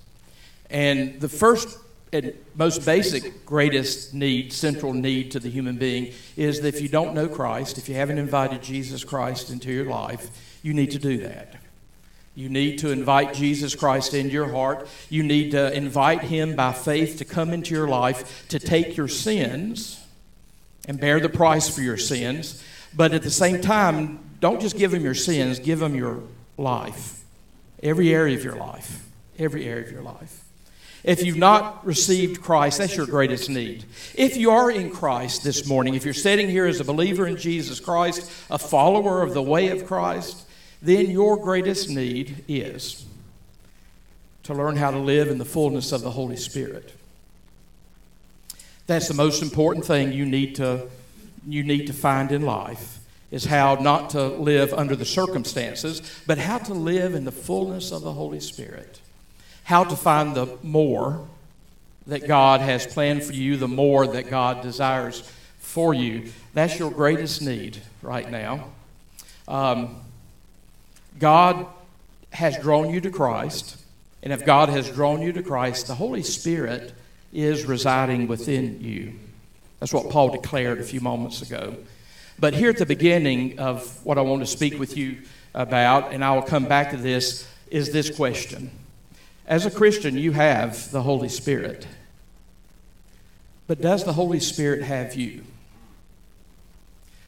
And 0.71 1.21
the 1.21 1.29
first 1.29 1.79
and 2.11 2.33
most 2.55 2.87
basic, 2.87 3.45
greatest 3.45 4.15
need, 4.15 4.51
central 4.51 4.95
need 4.95 5.33
to 5.33 5.41
the 5.41 5.51
human 5.51 5.77
being 5.77 6.15
is 6.39 6.63
that 6.63 6.75
if 6.75 6.81
you 6.81 6.89
don't 6.89 7.13
know 7.13 7.29
Christ, 7.29 7.77
if 7.77 7.87
you 7.87 7.97
haven't 7.97 8.17
invited 8.17 8.63
Jesus 8.63 9.05
Christ 9.05 9.51
into 9.51 9.71
your 9.71 9.85
life, 9.85 10.31
you 10.63 10.73
need 10.73 10.93
to 10.93 10.99
do 10.99 11.19
that. 11.19 11.57
You 12.35 12.49
need 12.49 12.79
to 12.79 12.91
invite 12.91 13.35
Jesus 13.35 13.75
Christ 13.75 14.15
into 14.15 14.33
your 14.33 14.49
heart. 14.49 14.89
You 15.11 15.23
need 15.23 15.51
to 15.51 15.71
invite 15.71 16.23
Him 16.23 16.57
by 16.57 16.73
faith 16.73 17.19
to 17.19 17.27
come 17.27 17.51
into 17.51 17.75
your 17.75 17.89
life, 17.89 18.49
to 18.49 18.59
take 18.59 18.97
your 18.97 19.09
sins 19.09 20.03
and 20.89 20.99
bear 20.99 21.21
the 21.21 21.29
price 21.29 21.69
for 21.69 21.83
your 21.83 21.99
sins. 21.99 22.65
But 22.97 23.13
at 23.13 23.23
the 23.23 23.31
same 23.31 23.61
time, 23.61 24.31
don't 24.41 24.63
just 24.63 24.79
give 24.79 24.95
Him 24.95 25.05
your 25.05 25.15
sins, 25.15 25.59
give 25.59 25.83
Him 25.83 25.95
your 25.95 26.23
life. 26.57 27.21
Every 27.85 28.13
area 28.15 28.37
of 28.37 28.43
your 28.43 28.57
life. 28.57 29.07
Every 29.39 29.67
area 29.67 29.85
of 29.85 29.93
your 29.93 30.03
life. 30.03 30.41
If 31.05 31.23
you've 31.23 31.37
not 31.37 31.85
received 31.85 32.41
Christ, 32.41 32.79
that's 32.79 32.97
your 32.97 33.05
greatest 33.05 33.51
need. 33.51 33.85
If 34.15 34.39
you 34.39 34.51
are 34.51 34.71
in 34.71 34.91
Christ 34.91 35.45
this 35.45 35.69
morning, 35.69 35.95
if 35.95 36.05
you're 36.05 36.15
sitting 36.15 36.49
here 36.49 36.65
as 36.65 36.81
a 36.81 36.85
believer 36.85 37.27
in 37.27 37.37
Jesus 37.37 37.79
Christ, 37.79 38.33
a 38.49 38.59
follower 38.59 39.23
of 39.23 39.35
the 39.35 39.43
way 39.43 39.69
of 39.69 39.87
Christ, 39.87 40.49
then 40.81 41.11
your 41.11 41.37
greatest 41.37 41.91
need 41.91 42.43
is 42.49 43.05
to 44.45 44.55
learn 44.55 44.77
how 44.77 44.91
to 44.91 44.99
live 44.99 45.29
in 45.29 45.37
the 45.37 45.45
fullness 45.45 45.93
of 45.93 46.01
the 46.01 46.11
Holy 46.11 46.37
Spirit. 46.37 46.95
That's 48.87 49.09
the 49.09 49.15
most 49.15 49.43
important 49.43 49.85
thing 49.85 50.13
you 50.13 50.25
need 50.25 50.55
to, 50.57 50.89
you 51.47 51.63
need 51.63 51.87
to 51.89 51.93
find 51.93 52.33
in 52.33 52.43
life 52.43 52.99
is 53.35 53.45
how 53.45 53.75
not 53.75 54.11
to 54.11 54.29
live 54.29 54.73
under 54.73 54.95
the 54.95 55.05
circumstances, 55.05 56.01
but 56.27 56.39
how 56.39 56.57
to 56.57 56.73
live 56.73 57.15
in 57.15 57.25
the 57.25 57.33
fullness 57.33 57.91
of 57.91 58.03
the 58.03 58.13
Holy 58.13 58.41
Spirit 58.41 59.01
how 59.65 59.83
to 59.83 59.97
find 59.97 60.35
the 60.35 60.47
more 60.63 61.27
that 62.07 62.29
God 62.29 62.61
has 62.61 62.87
planned 62.87 63.25
for 63.25 63.33
you, 63.33 63.57
the 63.57 63.69
more 63.69 64.07
that 64.07 64.29
God 64.31 64.63
desires 64.63 65.21
for 65.59 65.95
you. 65.95 66.31
That's 66.53 66.79
your 66.79 66.91
greatest 66.91 67.43
need 67.43 67.79
right 68.03 68.31
now. 68.31 68.69
Um, 69.49 69.97
God 71.19 71.67
has 72.31 72.59
drawn 72.59 72.91
you 72.91 73.01
to 73.01 73.11
Christ, 73.11 73.79
and 74.23 74.33
if 74.33 74.45
God 74.45 74.69
has 74.69 74.91
drawn 74.91 75.23
you 75.23 75.33
to 75.33 75.43
Christ, 75.43 75.87
the 75.87 75.95
Holy 75.95 76.23
Spirit 76.23 76.93
is 77.33 77.65
residing 77.65 78.29
within 78.29 78.83
you. 78.83 79.15
That's 79.81 79.95
what 79.95 80.11
Paul 80.11 80.29
declared 80.29 80.79
a 80.79 80.85
few 80.85 81.01
moments 81.01 81.41
ago. 81.41 81.77
But 82.39 82.55
here 82.55 82.71
at 82.71 82.79
the 82.79 82.87
beginning 82.87 83.59
of 83.59 84.05
what 84.05 84.19
I 84.19 84.23
want 84.23 84.43
to 84.43 84.47
speak 84.47 84.79
with 84.79 84.97
you 84.97 85.23
about, 85.55 86.13
and 86.13 86.25
I 86.25 86.35
will 86.35 86.43
come 86.43 86.65
back 86.65 86.91
to 86.91 86.97
this, 86.97 87.49
is 87.71 87.93
this 87.93 88.15
question 88.15 88.71
as 89.47 89.67
a 89.67 89.71
Christian, 89.71 90.17
you 90.17 90.33
have 90.33 90.91
the 90.91 91.03
Holy 91.03 91.29
Spirit. 91.29 91.87
But 93.67 93.81
does 93.81 94.05
the 94.05 94.13
Holy 94.15 94.41
Spirit 94.41 94.83
have 94.83 95.15
you? 95.15 95.45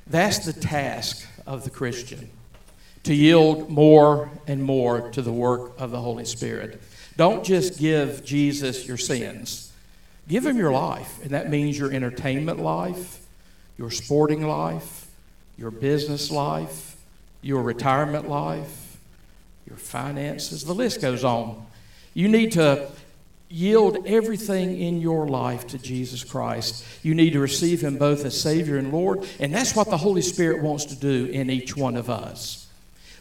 That's 0.06 0.44
the 0.46 0.52
task 0.52 1.26
of 1.46 1.64
the 1.64 1.70
Christian 1.70 2.30
to 3.02 3.14
yield 3.14 3.70
more 3.70 4.30
and 4.46 4.62
more 4.62 5.10
to 5.10 5.22
the 5.22 5.32
work 5.32 5.72
of 5.78 5.90
the 5.90 6.00
Holy 6.00 6.24
Spirit. 6.24 6.80
Don't 7.16 7.44
just 7.44 7.78
give 7.78 8.24
Jesus 8.24 8.86
your 8.86 8.96
sins, 8.96 9.72
give 10.26 10.44
him 10.44 10.56
your 10.56 10.72
life. 10.72 11.22
And 11.22 11.30
that 11.30 11.50
means 11.50 11.78
your 11.78 11.92
entertainment 11.92 12.60
life, 12.60 13.20
your 13.78 13.90
sporting 13.90 14.46
life, 14.46 15.06
your 15.58 15.70
business 15.70 16.30
life, 16.30 16.96
your 17.42 17.62
retirement 17.62 18.28
life, 18.28 18.98
your 19.66 19.76
finances. 19.76 20.64
The 20.64 20.74
list 20.74 21.00
goes 21.00 21.24
on. 21.24 21.66
You 22.14 22.28
need 22.28 22.52
to 22.52 22.88
yield 23.48 24.06
everything 24.06 24.80
in 24.80 25.00
your 25.00 25.28
life 25.28 25.66
to 25.68 25.78
Jesus 25.78 26.24
Christ. 26.24 26.84
You 27.02 27.14
need 27.14 27.32
to 27.34 27.40
receive 27.40 27.82
Him 27.82 27.96
both 27.96 28.24
as 28.24 28.40
Savior 28.40 28.76
and 28.76 28.92
Lord, 28.92 29.26
and 29.38 29.54
that's 29.54 29.76
what 29.76 29.88
the 29.88 29.98
Holy 29.98 30.22
Spirit 30.22 30.62
wants 30.62 30.86
to 30.86 30.96
do 30.96 31.26
in 31.26 31.50
each 31.50 31.76
one 31.76 31.96
of 31.96 32.10
us. 32.10 32.66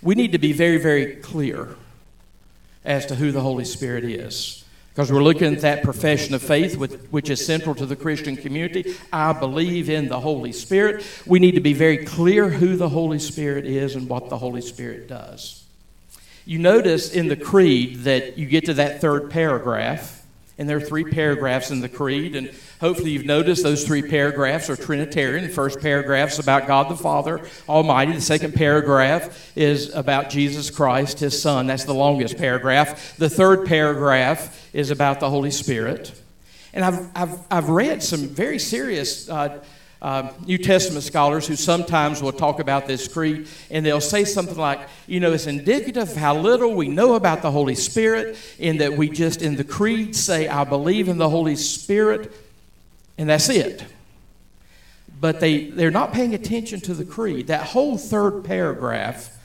We 0.01 0.15
need 0.15 0.31
to 0.31 0.39
be 0.39 0.53
very, 0.53 0.77
very 0.77 1.15
clear 1.17 1.75
as 2.83 3.05
to 3.07 3.15
who 3.15 3.31
the 3.31 3.41
Holy 3.41 3.65
Spirit 3.65 4.03
is. 4.03 4.64
Because 4.95 5.11
we're 5.11 5.21
looking 5.21 5.53
at 5.53 5.59
that 5.59 5.83
profession 5.83 6.33
of 6.33 6.41
faith, 6.41 6.77
which 6.77 7.29
is 7.29 7.45
central 7.45 7.75
to 7.75 7.85
the 7.85 7.97
Christian 7.97 8.37
community. 8.37 8.95
I 9.11 9.33
believe 9.33 9.89
in 9.89 10.07
the 10.07 10.21
Holy 10.21 10.53
Spirit. 10.53 11.05
We 11.25 11.39
need 11.39 11.55
to 11.55 11.59
be 11.59 11.73
very 11.73 12.05
clear 12.05 12.47
who 12.47 12.77
the 12.77 12.87
Holy 12.87 13.19
Spirit 13.19 13.65
is 13.65 13.95
and 13.95 14.07
what 14.07 14.29
the 14.29 14.37
Holy 14.37 14.61
Spirit 14.61 15.09
does. 15.09 15.65
You 16.45 16.59
notice 16.59 17.11
in 17.11 17.27
the 17.27 17.35
creed 17.35 18.05
that 18.05 18.37
you 18.37 18.45
get 18.45 18.67
to 18.67 18.73
that 18.75 19.01
third 19.01 19.29
paragraph, 19.29 20.25
and 20.57 20.69
there 20.69 20.77
are 20.77 20.81
three 20.81 21.03
paragraphs 21.03 21.69
in 21.69 21.81
the 21.81 21.89
creed, 21.89 22.35
and 22.35 22.50
hopefully 22.79 23.12
you've 23.12 23.25
noticed 23.25 23.63
those 23.63 23.83
three 23.83 24.01
paragraphs 24.01 24.69
are 24.69 24.77
Trinitarian. 24.77 25.45
The 25.45 25.53
first 25.53 25.81
paragraph 25.81 26.31
is 26.31 26.39
about 26.39 26.65
God 26.65 26.89
the 26.89 26.95
Father 26.95 27.45
Almighty. 27.67 28.13
The 28.13 28.21
second 28.21 28.53
paragraph 28.53 29.51
is 29.57 29.93
about 29.93 30.29
Jesus 30.29 30.69
Christ, 30.69 31.19
His 31.19 31.41
Son. 31.41 31.67
That's 31.67 31.83
the 31.83 31.93
longest 31.93 32.38
paragraph. 32.38 33.17
The 33.17 33.29
third 33.29 33.65
paragraph 33.65 34.69
is 34.74 34.91
about 34.91 35.19
the 35.19 35.29
Holy 35.29 35.51
Spirit. 35.51 36.13
And 36.74 36.85
I've, 36.85 37.09
I've, 37.15 37.39
I've 37.51 37.69
read 37.69 38.01
some 38.01 38.27
very 38.27 38.59
serious 38.59 39.29
uh, 39.29 39.62
uh, 40.01 40.31
New 40.45 40.57
Testament 40.57 41.03
scholars 41.03 41.47
who 41.47 41.55
sometimes 41.55 42.21
will 42.21 42.31
talk 42.31 42.59
about 42.59 42.85
this 42.85 43.07
creed, 43.07 43.47
and 43.71 43.85
they'll 43.85 44.01
say 44.01 44.23
something 44.23 44.57
like, 44.57 44.79
you 45.07 45.19
know, 45.19 45.33
it's 45.33 45.47
indicative 45.47 46.09
of 46.09 46.15
how 46.15 46.37
little 46.37 46.75
we 46.75 46.87
know 46.87 47.15
about 47.15 47.41
the 47.41 47.51
Holy 47.51 47.75
Spirit, 47.75 48.37
in 48.59 48.77
that 48.77 48.93
we 48.93 49.09
just 49.09 49.41
in 49.41 49.55
the 49.55 49.63
creed 49.63 50.15
say, 50.15 50.47
I 50.47 50.63
believe 50.63 51.07
in 51.07 51.17
the 51.17 51.29
Holy 51.29 51.55
Spirit, 51.55 52.31
and 53.17 53.29
that's 53.29 53.49
it. 53.49 53.83
But 55.19 55.39
they, 55.39 55.69
they're 55.69 55.91
not 55.91 56.13
paying 56.13 56.33
attention 56.33 56.81
to 56.81 56.93
the 56.93 57.05
creed. 57.05 57.47
That 57.47 57.67
whole 57.67 57.97
third 57.97 58.43
paragraph 58.43 59.35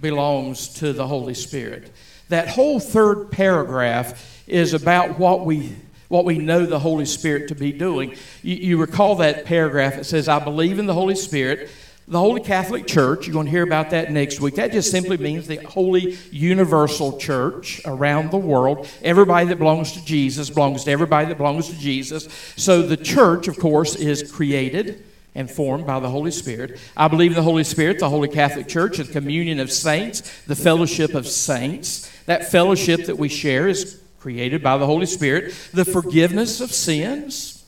belongs 0.00 0.68
to 0.74 0.92
the 0.92 1.06
Holy 1.06 1.34
Spirit. 1.34 1.92
That 2.28 2.48
whole 2.48 2.80
third 2.80 3.30
paragraph 3.30 4.42
is 4.46 4.72
about 4.72 5.18
what 5.18 5.44
we 5.44 5.74
what 6.08 6.24
we 6.24 6.38
know 6.38 6.66
the 6.66 6.78
Holy 6.78 7.04
Spirit 7.04 7.48
to 7.48 7.54
be 7.54 7.72
doing. 7.72 8.14
You, 8.42 8.56
you, 8.56 8.78
recall 8.78 9.16
that 9.16 9.44
paragraph. 9.44 9.94
It 9.94 10.04
says, 10.04 10.28
I 10.28 10.38
believe 10.38 10.78
in 10.78 10.86
the 10.86 10.94
Holy 10.94 11.16
Spirit, 11.16 11.70
the 12.08 12.18
Holy 12.18 12.40
Catholic 12.40 12.86
Church. 12.86 13.26
You're 13.26 13.34
going 13.34 13.46
to 13.46 13.50
hear 13.50 13.64
about 13.64 13.90
that 13.90 14.12
next 14.12 14.40
week. 14.40 14.54
That 14.56 14.72
just 14.72 14.90
simply 14.90 15.16
means 15.16 15.46
the 15.46 15.56
Holy 15.56 16.16
Universal 16.30 17.18
Church 17.18 17.80
around 17.84 18.30
the 18.30 18.36
world. 18.36 18.88
Everybody 19.02 19.46
that 19.48 19.58
belongs 19.58 19.92
to 19.92 20.04
Jesus 20.04 20.50
belongs 20.50 20.84
to 20.84 20.90
everybody 20.90 21.28
that 21.28 21.38
belongs 21.38 21.68
to 21.68 21.78
Jesus. 21.78 22.28
So 22.56 22.82
the 22.82 22.96
church, 22.96 23.48
of 23.48 23.58
course, 23.58 23.96
is 23.96 24.30
created 24.30 25.02
and 25.34 25.50
formed 25.50 25.86
by 25.86 26.00
the 26.00 26.08
Holy 26.08 26.30
Spirit. 26.30 26.80
I 26.96 27.08
believe 27.08 27.32
in 27.32 27.36
the 27.36 27.42
Holy 27.42 27.64
Spirit, 27.64 27.98
the 27.98 28.08
Holy 28.08 28.28
Catholic 28.28 28.68
Church, 28.68 28.96
the 28.96 29.04
communion 29.04 29.60
of 29.60 29.70
saints, 29.70 30.22
the 30.44 30.56
fellowship 30.56 31.14
of 31.14 31.26
saints. 31.26 32.10
That 32.24 32.50
fellowship 32.50 33.06
that 33.06 33.18
we 33.18 33.28
share 33.28 33.68
is 33.68 34.00
created 34.26 34.60
by 34.60 34.76
the 34.76 34.86
Holy 34.86 35.06
Spirit, 35.06 35.54
the 35.72 35.84
forgiveness 35.84 36.60
of 36.60 36.72
sins. 36.72 37.64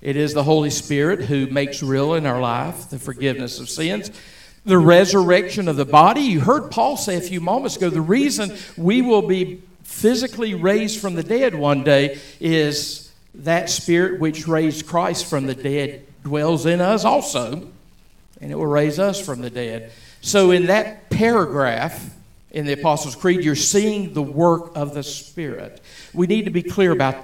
It 0.00 0.16
is 0.16 0.32
the 0.32 0.42
Holy 0.42 0.70
Spirit 0.70 1.20
who 1.26 1.46
makes 1.46 1.82
real 1.82 2.14
in 2.14 2.24
our 2.24 2.40
life 2.40 2.88
the 2.88 2.98
forgiveness 2.98 3.60
of 3.60 3.68
sins. 3.68 4.10
The 4.64 4.78
resurrection 4.78 5.68
of 5.68 5.76
the 5.76 5.84
body. 5.84 6.22
You 6.22 6.40
heard 6.40 6.70
Paul 6.70 6.96
say 6.96 7.16
a 7.16 7.20
few 7.20 7.42
moments 7.42 7.76
ago 7.76 7.90
the 7.90 8.00
reason 8.00 8.56
we 8.78 9.02
will 9.02 9.20
be 9.20 9.62
physically 9.82 10.54
raised 10.54 11.00
from 11.00 11.16
the 11.16 11.22
dead 11.22 11.54
one 11.54 11.84
day 11.84 12.18
is 12.40 13.12
that 13.34 13.68
spirit 13.68 14.20
which 14.20 14.48
raised 14.48 14.86
Christ 14.86 15.28
from 15.28 15.44
the 15.44 15.54
dead 15.54 16.06
dwells 16.24 16.64
in 16.64 16.80
us 16.80 17.04
also, 17.04 17.68
and 18.40 18.50
it 18.50 18.54
will 18.54 18.66
raise 18.66 18.98
us 18.98 19.20
from 19.20 19.42
the 19.42 19.50
dead. 19.50 19.92
So, 20.22 20.50
in 20.50 20.64
that 20.68 21.10
paragraph, 21.10 22.14
in 22.50 22.66
the 22.66 22.72
Apostles' 22.72 23.14
Creed, 23.14 23.44
you're 23.44 23.54
seeing 23.54 24.14
the 24.14 24.22
work 24.22 24.72
of 24.74 24.94
the 24.94 25.02
Spirit. 25.02 25.80
We 26.14 26.26
need 26.26 26.46
to 26.46 26.50
be 26.50 26.62
clear 26.62 26.92
about 26.92 27.16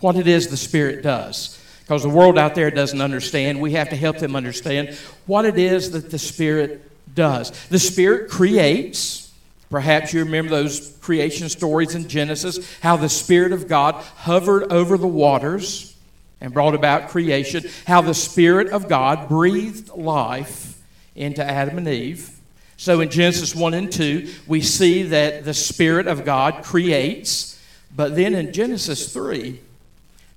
what 0.00 0.16
it 0.16 0.26
is 0.26 0.48
the 0.48 0.56
Spirit 0.56 1.02
does. 1.02 1.60
Because 1.80 2.02
the 2.02 2.08
world 2.08 2.38
out 2.38 2.54
there 2.54 2.70
doesn't 2.70 3.00
understand. 3.00 3.60
We 3.60 3.72
have 3.72 3.90
to 3.90 3.96
help 3.96 4.18
them 4.18 4.34
understand 4.34 4.96
what 5.26 5.44
it 5.44 5.58
is 5.58 5.90
that 5.90 6.10
the 6.10 6.18
Spirit 6.18 6.90
does. 7.14 7.50
The 7.68 7.78
Spirit 7.78 8.30
creates. 8.30 9.32
Perhaps 9.70 10.14
you 10.14 10.24
remember 10.24 10.50
those 10.50 10.96
creation 11.02 11.48
stories 11.48 11.94
in 11.94 12.08
Genesis, 12.08 12.78
how 12.80 12.96
the 12.96 13.08
Spirit 13.08 13.52
of 13.52 13.68
God 13.68 13.96
hovered 13.96 14.72
over 14.72 14.96
the 14.96 15.06
waters 15.06 15.94
and 16.40 16.54
brought 16.54 16.74
about 16.74 17.08
creation, 17.08 17.64
how 17.86 18.00
the 18.00 18.14
Spirit 18.14 18.68
of 18.68 18.88
God 18.88 19.28
breathed 19.28 19.90
life 19.90 20.80
into 21.14 21.44
Adam 21.44 21.78
and 21.78 21.88
Eve. 21.88 22.33
So 22.76 23.00
in 23.00 23.10
Genesis 23.10 23.54
1 23.54 23.74
and 23.74 23.92
2, 23.92 24.28
we 24.46 24.60
see 24.60 25.04
that 25.04 25.44
the 25.44 25.54
Spirit 25.54 26.06
of 26.06 26.24
God 26.24 26.64
creates. 26.64 27.60
But 27.94 28.16
then 28.16 28.34
in 28.34 28.52
Genesis 28.52 29.12
3 29.12 29.60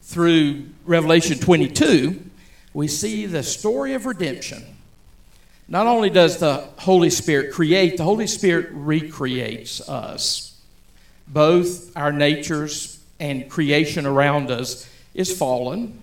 through 0.02 0.68
Revelation 0.86 1.40
22, 1.40 2.22
we 2.74 2.88
see 2.88 3.26
the 3.26 3.44
story 3.44 3.94
of 3.94 4.06
redemption. 4.06 4.64
Not 5.68 5.88
only 5.88 6.10
does 6.10 6.38
the 6.38 6.68
Holy 6.78 7.10
Spirit 7.10 7.52
create, 7.52 7.98
the 7.98 8.04
Holy 8.04 8.28
Spirit 8.28 8.70
recreates 8.72 9.88
us. 9.90 10.58
Both 11.28 11.96
our 11.98 12.14
natures 12.14 13.00
and 13.20 13.50
creation 13.50 14.06
around 14.06 14.50
us 14.50 14.90
is 15.14 15.36
fallen, 15.36 16.00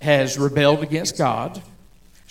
has 0.00 0.38
rebelled 0.38 0.82
against 0.82 1.16
God. 1.16 1.62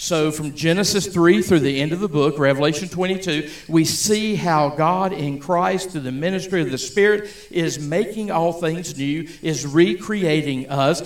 So, 0.02 0.32
from 0.32 0.56
Genesis 0.56 1.08
3 1.08 1.42
through 1.42 1.60
the 1.60 1.82
end 1.82 1.92
of 1.92 2.00
the 2.00 2.08
book, 2.08 2.40
Revelation 2.40 2.88
22, 2.88 3.50
we 3.68 3.84
see 3.84 4.36
how 4.36 4.70
God 4.70 5.12
in 5.12 5.42
Christ, 5.42 5.90
through 5.90 6.02
the 6.02 6.12
ministry 6.14 6.62
of 6.62 6.72
the 6.72 6.78
Spirit, 6.78 7.30
is 7.52 7.80
making 7.80 8.32
all 8.32 8.54
things 8.54 8.98
new, 8.98 9.28
is 9.42 9.68
recreating 9.68 10.70
us. 10.70 11.02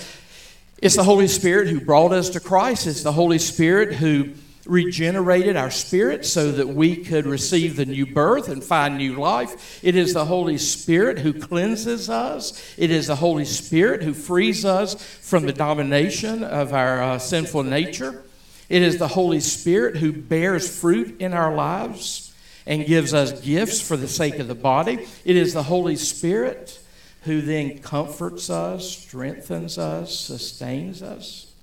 It's 0.78 0.96
the 0.96 1.04
Holy 1.04 1.28
Spirit 1.28 1.70
who 1.70 1.82
brought 1.82 2.12
us 2.12 2.30
to 2.30 2.40
Christ. 2.40 2.86
It's 2.86 3.02
the 3.02 3.12
Holy 3.12 3.40
Spirit 3.40 3.96
who 3.96 4.34
regenerated 4.68 5.58
our 5.58 5.72
spirit 5.72 6.24
so 6.24 6.52
that 6.52 6.68
we 6.68 6.96
could 6.98 7.26
receive 7.26 7.78
the 7.78 7.88
new 7.88 8.06
birth 8.06 8.48
and 8.48 8.64
find 8.64 9.00
new 9.00 9.16
life. 9.16 9.84
It 9.84 9.96
is 9.96 10.14
the 10.14 10.26
Holy 10.26 10.60
Spirit 10.60 11.18
who 11.18 11.34
cleanses 11.34 12.12
us. 12.12 12.76
It 12.78 12.92
is 12.92 13.08
the 13.08 13.16
Holy 13.16 13.46
Spirit 13.46 14.04
who 14.04 14.14
frees 14.14 14.66
us 14.66 14.94
from 15.04 15.48
the 15.48 15.52
domination 15.52 16.44
of 16.44 16.74
our 16.74 17.02
uh, 17.02 17.18
sinful 17.18 17.64
nature. 17.64 18.23
It 18.70 18.82
is 18.82 18.98
the 18.98 19.10
Holy 19.10 19.40
Spirit 19.40 19.98
who 19.98 20.12
bears 20.12 20.80
fruit 20.80 21.20
in 21.20 21.34
our 21.34 21.54
lives 21.54 22.34
and 22.66 22.86
gives 22.86 23.14
us 23.14 23.42
gifts 23.42 23.82
for 23.82 23.98
the 23.98 24.08
sake 24.08 24.40
of 24.40 24.48
the 24.48 24.56
body. 24.56 25.06
It 25.26 25.36
is 25.36 25.54
the 25.54 25.64
Holy 25.64 25.96
Spirit 25.96 26.80
who 27.24 27.42
then 27.42 27.80
comforts 27.80 28.50
us, 28.50 28.90
strengthens 28.90 29.78
us, 29.78 30.18
sustains 30.18 31.02
us 31.02 31.54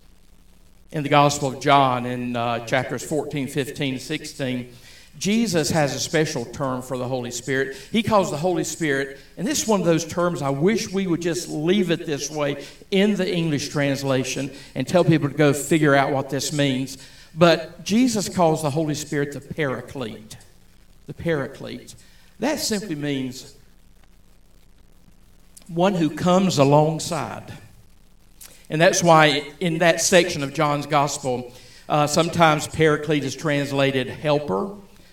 in 0.92 1.02
the 1.02 1.08
Gospel 1.08 1.48
of 1.48 1.60
John 1.60 2.04
in 2.04 2.34
uh, 2.34 2.66
chapters 2.66 3.04
14, 3.04 3.46
15, 3.46 3.98
16, 3.98 4.72
Jesus 5.18 5.70
has 5.70 5.94
a 5.94 6.00
special 6.00 6.46
term 6.46 6.80
for 6.80 6.96
the 6.96 7.06
Holy 7.06 7.30
Spirit. 7.30 7.76
He 7.92 8.02
calls 8.02 8.30
the 8.30 8.38
Holy 8.38 8.64
Spirit, 8.64 9.18
and 9.36 9.46
this 9.46 9.62
is 9.62 9.68
one 9.68 9.80
of 9.80 9.86
those 9.86 10.06
terms 10.06 10.40
I 10.40 10.50
wish 10.50 10.90
we 10.90 11.06
would 11.06 11.20
just 11.20 11.48
leave 11.48 11.90
it 11.90 12.06
this 12.06 12.30
way 12.30 12.64
in 12.90 13.16
the 13.16 13.30
English 13.30 13.68
translation 13.68 14.50
and 14.74 14.88
tell 14.88 15.04
people 15.04 15.28
to 15.28 15.36
go 15.36 15.52
figure 15.52 15.94
out 15.94 16.12
what 16.12 16.30
this 16.30 16.52
means. 16.52 16.96
But 17.34 17.84
Jesus 17.84 18.28
calls 18.28 18.62
the 18.62 18.70
Holy 18.70 18.94
Spirit 18.94 19.32
the 19.32 19.40
Paraclete. 19.40 20.36
The 21.06 21.14
Paraclete. 21.14 21.94
That 22.38 22.58
simply 22.58 22.94
means 22.94 23.54
one 25.68 25.94
who 25.94 26.10
comes 26.10 26.58
alongside 26.58 27.52
and 28.70 28.80
that's 28.80 29.02
why 29.02 29.50
in 29.58 29.78
that 29.78 30.00
section 30.00 30.44
of 30.44 30.54
John's 30.54 30.86
Gospel, 30.86 31.52
uh, 31.88 32.06
sometimes 32.06 32.68
paraclete 32.68 33.24
is 33.24 33.34
translated 33.34 34.06
helper, 34.06 34.70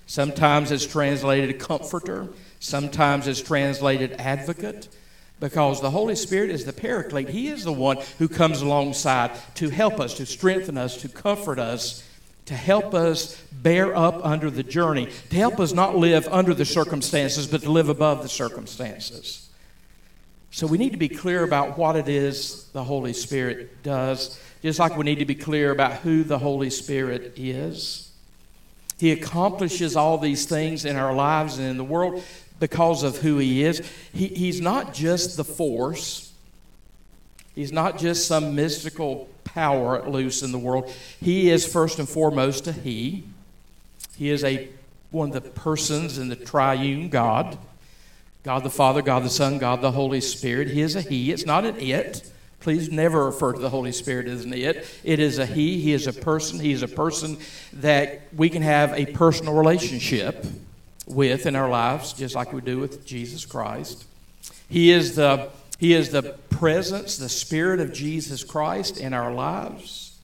sometimes 0.07 0.71
it's 0.71 0.87
translated 0.87 1.59
comforter, 1.59 2.29
sometimes 2.59 3.27
it's 3.27 3.41
translated 3.41 4.13
advocate, 4.13 4.87
because 5.39 5.81
the 5.81 5.91
Holy 5.91 6.15
Spirit 6.15 6.49
is 6.49 6.65
the 6.65 6.73
paraclete. 6.73 7.29
He 7.29 7.47
is 7.47 7.63
the 7.63 7.71
one 7.71 7.97
who 8.17 8.27
comes 8.27 8.61
alongside 8.63 9.31
to 9.55 9.69
help 9.69 9.99
us, 9.99 10.15
to 10.15 10.25
strengthen 10.25 10.79
us, 10.79 10.97
to 11.03 11.09
comfort 11.09 11.59
us, 11.59 12.03
to 12.45 12.55
help 12.55 12.95
us 12.95 13.39
bear 13.51 13.95
up 13.95 14.25
under 14.25 14.49
the 14.49 14.63
journey, 14.63 15.09
to 15.29 15.35
help 15.35 15.59
us 15.59 15.73
not 15.73 15.95
live 15.95 16.27
under 16.31 16.55
the 16.55 16.65
circumstances, 16.65 17.45
but 17.45 17.61
to 17.61 17.69
live 17.69 17.89
above 17.89 18.23
the 18.23 18.29
circumstances. 18.29 19.47
So 20.49 20.65
we 20.65 20.79
need 20.79 20.93
to 20.93 20.97
be 20.97 21.09
clear 21.09 21.43
about 21.43 21.77
what 21.77 21.95
it 21.95 22.07
is 22.07 22.63
the 22.69 22.83
Holy 22.83 23.13
Spirit 23.13 23.83
does, 23.83 24.39
just 24.63 24.79
like 24.79 24.97
we 24.97 25.03
need 25.03 25.19
to 25.19 25.25
be 25.25 25.35
clear 25.35 25.71
about 25.71 25.93
who 25.97 26.23
the 26.23 26.39
Holy 26.39 26.71
Spirit 26.71 27.33
is. 27.35 28.06
He 28.99 29.11
accomplishes 29.11 29.95
all 29.95 30.17
these 30.17 30.45
things 30.45 30.85
in 30.85 30.95
our 30.95 31.13
lives 31.13 31.57
and 31.57 31.67
in 31.67 31.77
the 31.77 31.83
world 31.83 32.23
because 32.59 33.03
of 33.03 33.17
who 33.17 33.37
He 33.37 33.63
is. 33.63 33.81
He, 34.13 34.27
he's 34.27 34.59
not 34.59 34.93
just 34.93 35.37
the 35.37 35.43
force, 35.43 36.31
He's 37.53 37.71
not 37.71 37.97
just 37.97 38.27
some 38.27 38.53
mystical 38.53 39.27
power 39.43 40.07
loose 40.07 40.43
in 40.43 40.51
the 40.51 40.59
world. 40.59 40.93
He 41.19 41.49
is 41.49 41.65
first 41.65 41.97
and 41.97 42.07
foremost 42.07 42.67
a 42.67 42.71
He. 42.71 43.23
He 44.15 44.29
is 44.29 44.43
a 44.43 44.69
one 45.09 45.29
of 45.29 45.33
the 45.33 45.49
persons 45.49 46.19
in 46.19 46.29
the 46.29 46.35
triune 46.35 47.09
God. 47.09 47.57
God 48.43 48.63
the 48.63 48.69
Father, 48.69 49.01
God 49.01 49.23
the 49.23 49.29
Son, 49.29 49.57
God 49.57 49.81
the 49.81 49.91
Holy 49.91 50.21
Spirit. 50.21 50.69
He 50.69 50.81
is 50.81 50.95
a 50.95 51.01
He, 51.01 51.31
it's 51.31 51.45
not 51.45 51.65
an 51.65 51.79
it. 51.79 52.31
Please 52.59 52.91
never 52.91 53.25
refer 53.25 53.53
to 53.53 53.59
the 53.59 53.69
Holy 53.69 53.91
Spirit 53.91 54.27
as 54.27 54.43
an 54.43 54.53
it. 54.53 54.85
It 55.03 55.19
is 55.19 55.37
a 55.37 55.45
He. 55.45 55.79
He 55.79 55.93
is 55.93 56.07
a 56.07 56.13
person. 56.13 56.59
He 56.59 56.71
is 56.71 56.83
a 56.83 56.87
person 56.87 57.37
that 57.73 58.21
we 58.35 58.49
can 58.49 58.61
have 58.61 58.93
a 58.93 59.05
personal 59.05 59.53
relationship 59.53 60.45
with 61.05 61.45
in 61.45 61.55
our 61.55 61.69
lives, 61.69 62.13
just 62.13 62.35
like 62.35 62.51
we 62.51 62.61
do 62.61 62.79
with 62.79 63.05
Jesus 63.05 63.45
Christ. 63.45 64.05
He 64.69 64.91
is 64.91 65.15
the, 65.15 65.49
he 65.77 65.93
is 65.93 66.11
the 66.11 66.35
presence, 66.49 67.17
the 67.17 67.29
Spirit 67.29 67.79
of 67.79 67.93
Jesus 67.93 68.43
Christ 68.43 68.97
in 68.97 69.13
our 69.13 69.33
lives. 69.33 70.17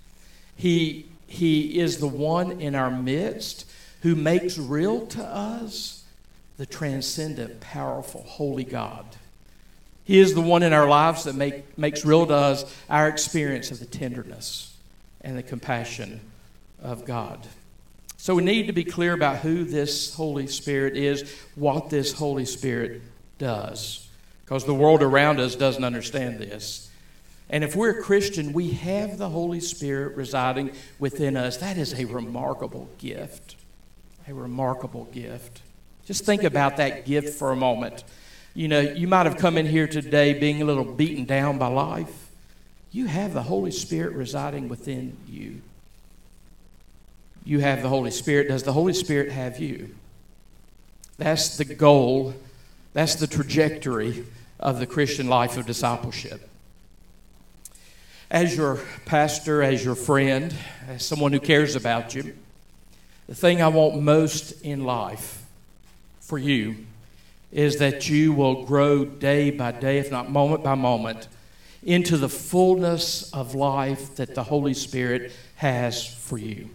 He, 0.56 1.06
he 1.28 1.80
is 1.80 2.00
the 2.00 2.08
one 2.08 2.60
in 2.60 2.76
our 2.76 2.92
midst 2.92 3.70
who 4.02 4.16
makes 4.16 4.58
real 4.58 5.08
to 5.08 5.24
us 5.24 6.04
the 6.58 6.66
transcendent, 6.66 7.62
powerful, 7.62 8.24
holy 8.24 8.64
God. 8.64 9.06
He 10.04 10.20
is 10.20 10.34
the 10.34 10.42
one 10.42 10.64
in 10.64 10.74
our 10.74 10.88
lives 10.88 11.24
that 11.24 11.36
make, 11.36 11.78
makes 11.78 12.04
real 12.04 12.26
to 12.26 12.34
us 12.34 12.66
our 12.90 13.08
experience 13.08 13.72
of 13.72 13.80
the 13.80 13.86
tenderness 13.86 14.76
and 15.22 15.38
the 15.38 15.44
compassion 15.44 16.20
of 16.82 17.06
God. 17.06 17.48
So 18.18 18.36
we 18.36 18.44
need 18.44 18.68
to 18.68 18.74
be 18.74 18.84
clear 18.84 19.14
about 19.14 19.38
who 19.40 19.64
this 19.64 20.14
Holy 20.14 20.48
Spirit 20.48 20.96
is, 20.96 21.30
what 21.56 21.90
this 21.90 22.14
Holy 22.14 22.46
Spirit 22.46 23.02
does, 23.38 24.08
because 24.44 24.66
the 24.66 24.74
world 24.74 25.02
around 25.04 25.40
us 25.40 25.56
doesn't 25.56 25.84
understand 25.84 26.40
this. 26.40 26.90
And 27.50 27.64
if 27.64 27.76
we're 27.76 28.00
a 28.00 28.02
Christian, 28.02 28.54
we 28.54 28.72
have 28.72 29.18
the 29.18 29.30
Holy 29.30 29.60
Spirit 29.60 30.16
residing 30.16 30.72
within 31.00 31.38
us. 31.38 31.58
That 31.58 31.78
is 31.78 31.94
a 31.94 32.06
remarkable 32.06 32.90
gift. 32.98 33.58
A 34.28 34.34
remarkable 34.34 35.06
gift. 35.06 35.62
Just 36.06 36.26
think 36.26 36.44
about 36.44 36.78
that 36.78 37.06
gift 37.06 37.38
for 37.38 37.52
a 37.52 37.56
moment. 37.56 38.04
You 38.56 38.68
know, 38.68 38.80
you 38.80 39.08
might 39.08 39.26
have 39.26 39.38
come 39.38 39.58
in 39.58 39.66
here 39.66 39.88
today 39.88 40.34
being 40.34 40.62
a 40.62 40.66
little 40.66 40.84
beaten 40.84 41.26
down 41.26 41.58
by 41.58 41.68
life. 41.68 42.30
You 42.92 43.08
have 43.08 43.34
the 43.34 43.42
Holy 43.42 43.72
Spirit 43.72 44.14
residing 44.14 44.70
within 44.70 45.18
you. 45.28 45.62
You 47.44 47.60
have 47.60 47.82
the 47.82 47.90
Holy 47.90 48.12
Spirit. 48.12 48.48
Does 48.48 48.64
the 48.64 48.74
Holy 48.74 48.94
Spirit 48.94 49.32
have 49.32 49.60
you? 49.60 49.96
That's 51.18 51.58
the 51.58 51.66
goal, 51.66 52.36
that's 52.94 53.16
the 53.16 53.28
trajectory 53.28 54.26
of 54.60 54.80
the 54.80 54.86
Christian 54.86 55.28
life 55.28 55.58
of 55.58 55.66
discipleship. 55.66 56.50
As 58.30 58.56
your 58.56 58.80
pastor, 59.06 59.62
as 59.62 59.84
your 59.84 59.96
friend, 59.96 60.54
as 60.88 61.06
someone 61.06 61.34
who 61.34 61.40
cares 61.40 61.76
about 61.76 62.16
you, 62.16 62.36
the 63.28 63.36
thing 63.36 63.62
I 63.62 63.68
want 63.68 64.02
most 64.02 64.62
in 64.62 64.86
life 64.86 65.44
for 66.20 66.38
you 66.38 66.78
is 67.54 67.78
that 67.78 68.10
you 68.10 68.34
will 68.34 68.66
grow 68.66 69.06
day 69.06 69.52
by 69.52 69.72
day, 69.72 70.00
if 70.00 70.12
not 70.12 70.30
moment 70.30 70.64
by 70.64 70.76
moment, 70.76 71.28
into 71.84 72.18
the 72.18 72.30
fullness 72.30 73.32
of 73.32 73.56
life 73.56 74.16
that 74.16 74.36
the 74.36 74.44
Holy 74.44 74.74
Spirit 74.74 75.32
has 75.56 76.06
for 76.06 76.38
you. 76.38 76.70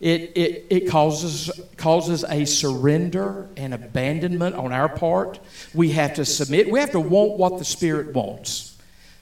It, 0.00 0.32
it, 0.36 0.66
it 0.70 0.90
causes, 0.90 1.50
causes 1.76 2.24
a 2.28 2.44
surrender 2.44 3.48
and 3.56 3.72
abandonment 3.72 4.56
on 4.56 4.72
our 4.72 4.88
part. 4.88 5.38
We 5.72 5.92
have 5.92 6.14
to 6.14 6.24
submit. 6.24 6.70
We 6.70 6.80
have 6.80 6.90
to 6.90 7.00
want 7.00 7.38
what 7.38 7.58
the 7.58 7.64
Spirit 7.64 8.12
wants. 8.12 8.76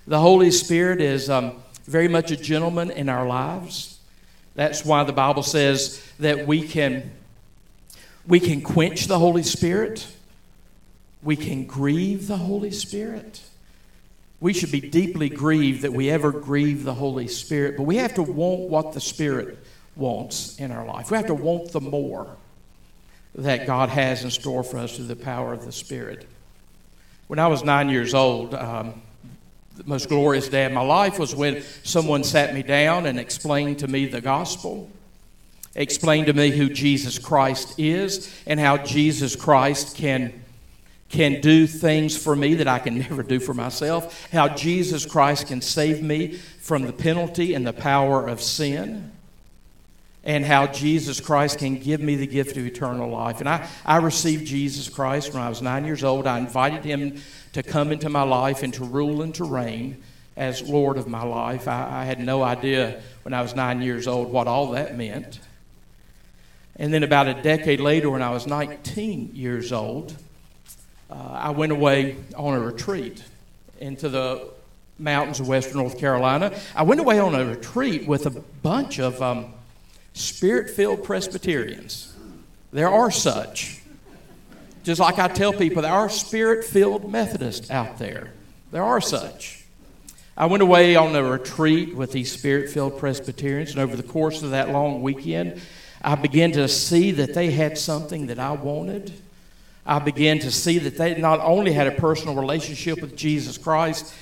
The 0.06 0.18
Holy 0.18 0.50
Spirit 0.50 1.00
is 1.00 1.28
um, 1.28 1.62
very 1.84 2.08
much 2.08 2.30
a 2.30 2.36
gentleman 2.36 2.90
in 2.90 3.08
our 3.08 3.26
lives. 3.26 3.98
That's 4.54 4.84
why 4.84 5.04
the 5.04 5.12
Bible 5.12 5.42
says 5.42 6.02
that 6.18 6.46
we 6.46 6.66
can 6.66 7.12
we 8.26 8.38
can 8.38 8.60
quench 8.60 9.06
the 9.06 9.18
Holy 9.18 9.42
Spirit. 9.42 10.06
We 11.22 11.36
can 11.36 11.66
grieve 11.66 12.26
the 12.26 12.36
Holy 12.36 12.70
Spirit. 12.70 13.42
We 14.40 14.52
should 14.52 14.72
be 14.72 14.80
deeply 14.80 15.28
grieved 15.28 15.82
that 15.82 15.92
we 15.92 16.10
ever 16.10 16.32
grieve 16.32 16.84
the 16.84 16.94
Holy 16.94 17.28
Spirit, 17.28 17.76
but 17.76 17.84
we 17.84 17.96
have 17.96 18.14
to 18.14 18.22
want 18.22 18.62
what 18.62 18.92
the 18.92 19.00
Spirit 19.00 19.58
wants 19.94 20.58
in 20.58 20.72
our 20.72 20.84
life. 20.84 21.10
We 21.10 21.16
have 21.16 21.26
to 21.26 21.34
want 21.34 21.70
the 21.72 21.80
more 21.80 22.36
that 23.36 23.66
God 23.66 23.88
has 23.88 24.24
in 24.24 24.30
store 24.30 24.64
for 24.64 24.78
us 24.78 24.96
through 24.96 25.06
the 25.06 25.16
power 25.16 25.52
of 25.52 25.64
the 25.64 25.72
Spirit. 25.72 26.26
When 27.28 27.38
I 27.38 27.46
was 27.46 27.62
nine 27.62 27.88
years 27.88 28.14
old, 28.14 28.54
um, 28.54 29.00
the 29.76 29.84
most 29.84 30.08
glorious 30.08 30.48
day 30.48 30.64
of 30.64 30.72
my 30.72 30.82
life 30.82 31.18
was 31.18 31.34
when 31.34 31.62
someone 31.82 32.24
sat 32.24 32.52
me 32.52 32.62
down 32.62 33.06
and 33.06 33.18
explained 33.18 33.78
to 33.78 33.88
me 33.88 34.06
the 34.06 34.20
gospel 34.20 34.90
explained 35.74 36.26
to 36.26 36.32
me 36.32 36.50
who 36.50 36.68
Jesus 36.68 37.18
Christ 37.18 37.78
is 37.78 38.32
and 38.46 38.60
how 38.60 38.76
Jesus 38.76 39.36
Christ 39.36 39.96
can 39.96 40.41
can 41.12 41.42
do 41.42 41.66
things 41.66 42.16
for 42.16 42.34
me 42.34 42.54
that 42.54 42.66
I 42.66 42.78
can 42.78 42.98
never 42.98 43.22
do 43.22 43.38
for 43.38 43.54
myself, 43.54 44.30
how 44.32 44.48
Jesus 44.48 45.06
Christ 45.06 45.46
can 45.46 45.60
save 45.60 46.02
me 46.02 46.32
from 46.32 46.82
the 46.82 46.92
penalty 46.92 47.54
and 47.54 47.66
the 47.66 47.72
power 47.72 48.26
of 48.26 48.40
sin, 48.40 49.12
and 50.24 50.44
how 50.44 50.66
Jesus 50.66 51.20
Christ 51.20 51.58
can 51.58 51.78
give 51.78 52.00
me 52.00 52.14
the 52.16 52.26
gift 52.26 52.56
of 52.56 52.66
eternal 52.66 53.10
life. 53.10 53.40
And 53.40 53.48
I, 53.48 53.68
I 53.84 53.98
received 53.98 54.46
Jesus 54.46 54.88
Christ 54.88 55.34
when 55.34 55.42
I 55.42 55.48
was 55.48 55.60
nine 55.60 55.84
years 55.84 56.02
old. 56.02 56.26
I 56.26 56.38
invited 56.38 56.84
him 56.84 57.20
to 57.52 57.62
come 57.62 57.92
into 57.92 58.08
my 58.08 58.22
life 58.22 58.62
and 58.62 58.72
to 58.74 58.84
rule 58.84 59.22
and 59.22 59.34
to 59.34 59.44
reign 59.44 60.02
as 60.36 60.62
Lord 60.62 60.96
of 60.96 61.08
my 61.08 61.24
life. 61.24 61.68
I, 61.68 62.02
I 62.02 62.04
had 62.04 62.20
no 62.20 62.42
idea 62.42 63.02
when 63.22 63.34
I 63.34 63.42
was 63.42 63.54
nine 63.54 63.82
years 63.82 64.06
old 64.06 64.32
what 64.32 64.46
all 64.46 64.70
that 64.70 64.96
meant. 64.96 65.40
And 66.76 66.94
then 66.94 67.02
about 67.02 67.28
a 67.28 67.34
decade 67.42 67.80
later, 67.80 68.08
when 68.08 68.22
I 68.22 68.30
was 68.30 68.46
19 68.46 69.32
years 69.34 69.72
old, 69.72 70.16
uh, 71.12 71.32
I 71.32 71.50
went 71.50 71.72
away 71.72 72.16
on 72.36 72.54
a 72.54 72.60
retreat 72.60 73.22
into 73.80 74.08
the 74.08 74.48
mountains 74.98 75.40
of 75.40 75.48
western 75.48 75.78
North 75.78 75.98
Carolina. 75.98 76.58
I 76.74 76.84
went 76.84 77.00
away 77.00 77.18
on 77.18 77.34
a 77.34 77.44
retreat 77.44 78.06
with 78.06 78.24
a 78.24 78.30
bunch 78.30 78.98
of 78.98 79.20
um, 79.20 79.52
Spirit 80.14 80.70
filled 80.70 81.04
Presbyterians. 81.04 82.14
There 82.72 82.88
are 82.88 83.10
such. 83.10 83.82
Just 84.84 85.00
like 85.00 85.18
I 85.18 85.28
tell 85.28 85.52
people, 85.52 85.82
there 85.82 85.92
are 85.92 86.08
spirit 86.08 86.64
filled 86.64 87.10
Methodists 87.10 87.70
out 87.70 87.98
there. 87.98 88.32
There 88.70 88.82
are 88.82 89.00
such. 89.00 89.64
I 90.36 90.46
went 90.46 90.62
away 90.62 90.96
on 90.96 91.14
a 91.14 91.22
retreat 91.22 91.94
with 91.94 92.12
these 92.12 92.32
spirit 92.32 92.70
filled 92.70 92.98
Presbyterians, 92.98 93.72
and 93.72 93.80
over 93.80 93.96
the 93.96 94.02
course 94.02 94.42
of 94.42 94.50
that 94.52 94.70
long 94.70 95.02
weekend, 95.02 95.60
I 96.00 96.14
began 96.14 96.52
to 96.52 96.66
see 96.68 97.10
that 97.12 97.34
they 97.34 97.50
had 97.50 97.76
something 97.76 98.26
that 98.26 98.38
I 98.38 98.52
wanted. 98.52 99.12
I 99.84 99.98
began 99.98 100.38
to 100.40 100.50
see 100.50 100.78
that 100.78 100.96
they 100.96 101.20
not 101.20 101.40
only 101.40 101.72
had 101.72 101.86
a 101.86 101.92
personal 101.92 102.34
relationship 102.36 103.00
with 103.00 103.16
Jesus 103.16 103.58
Christ 103.58 104.14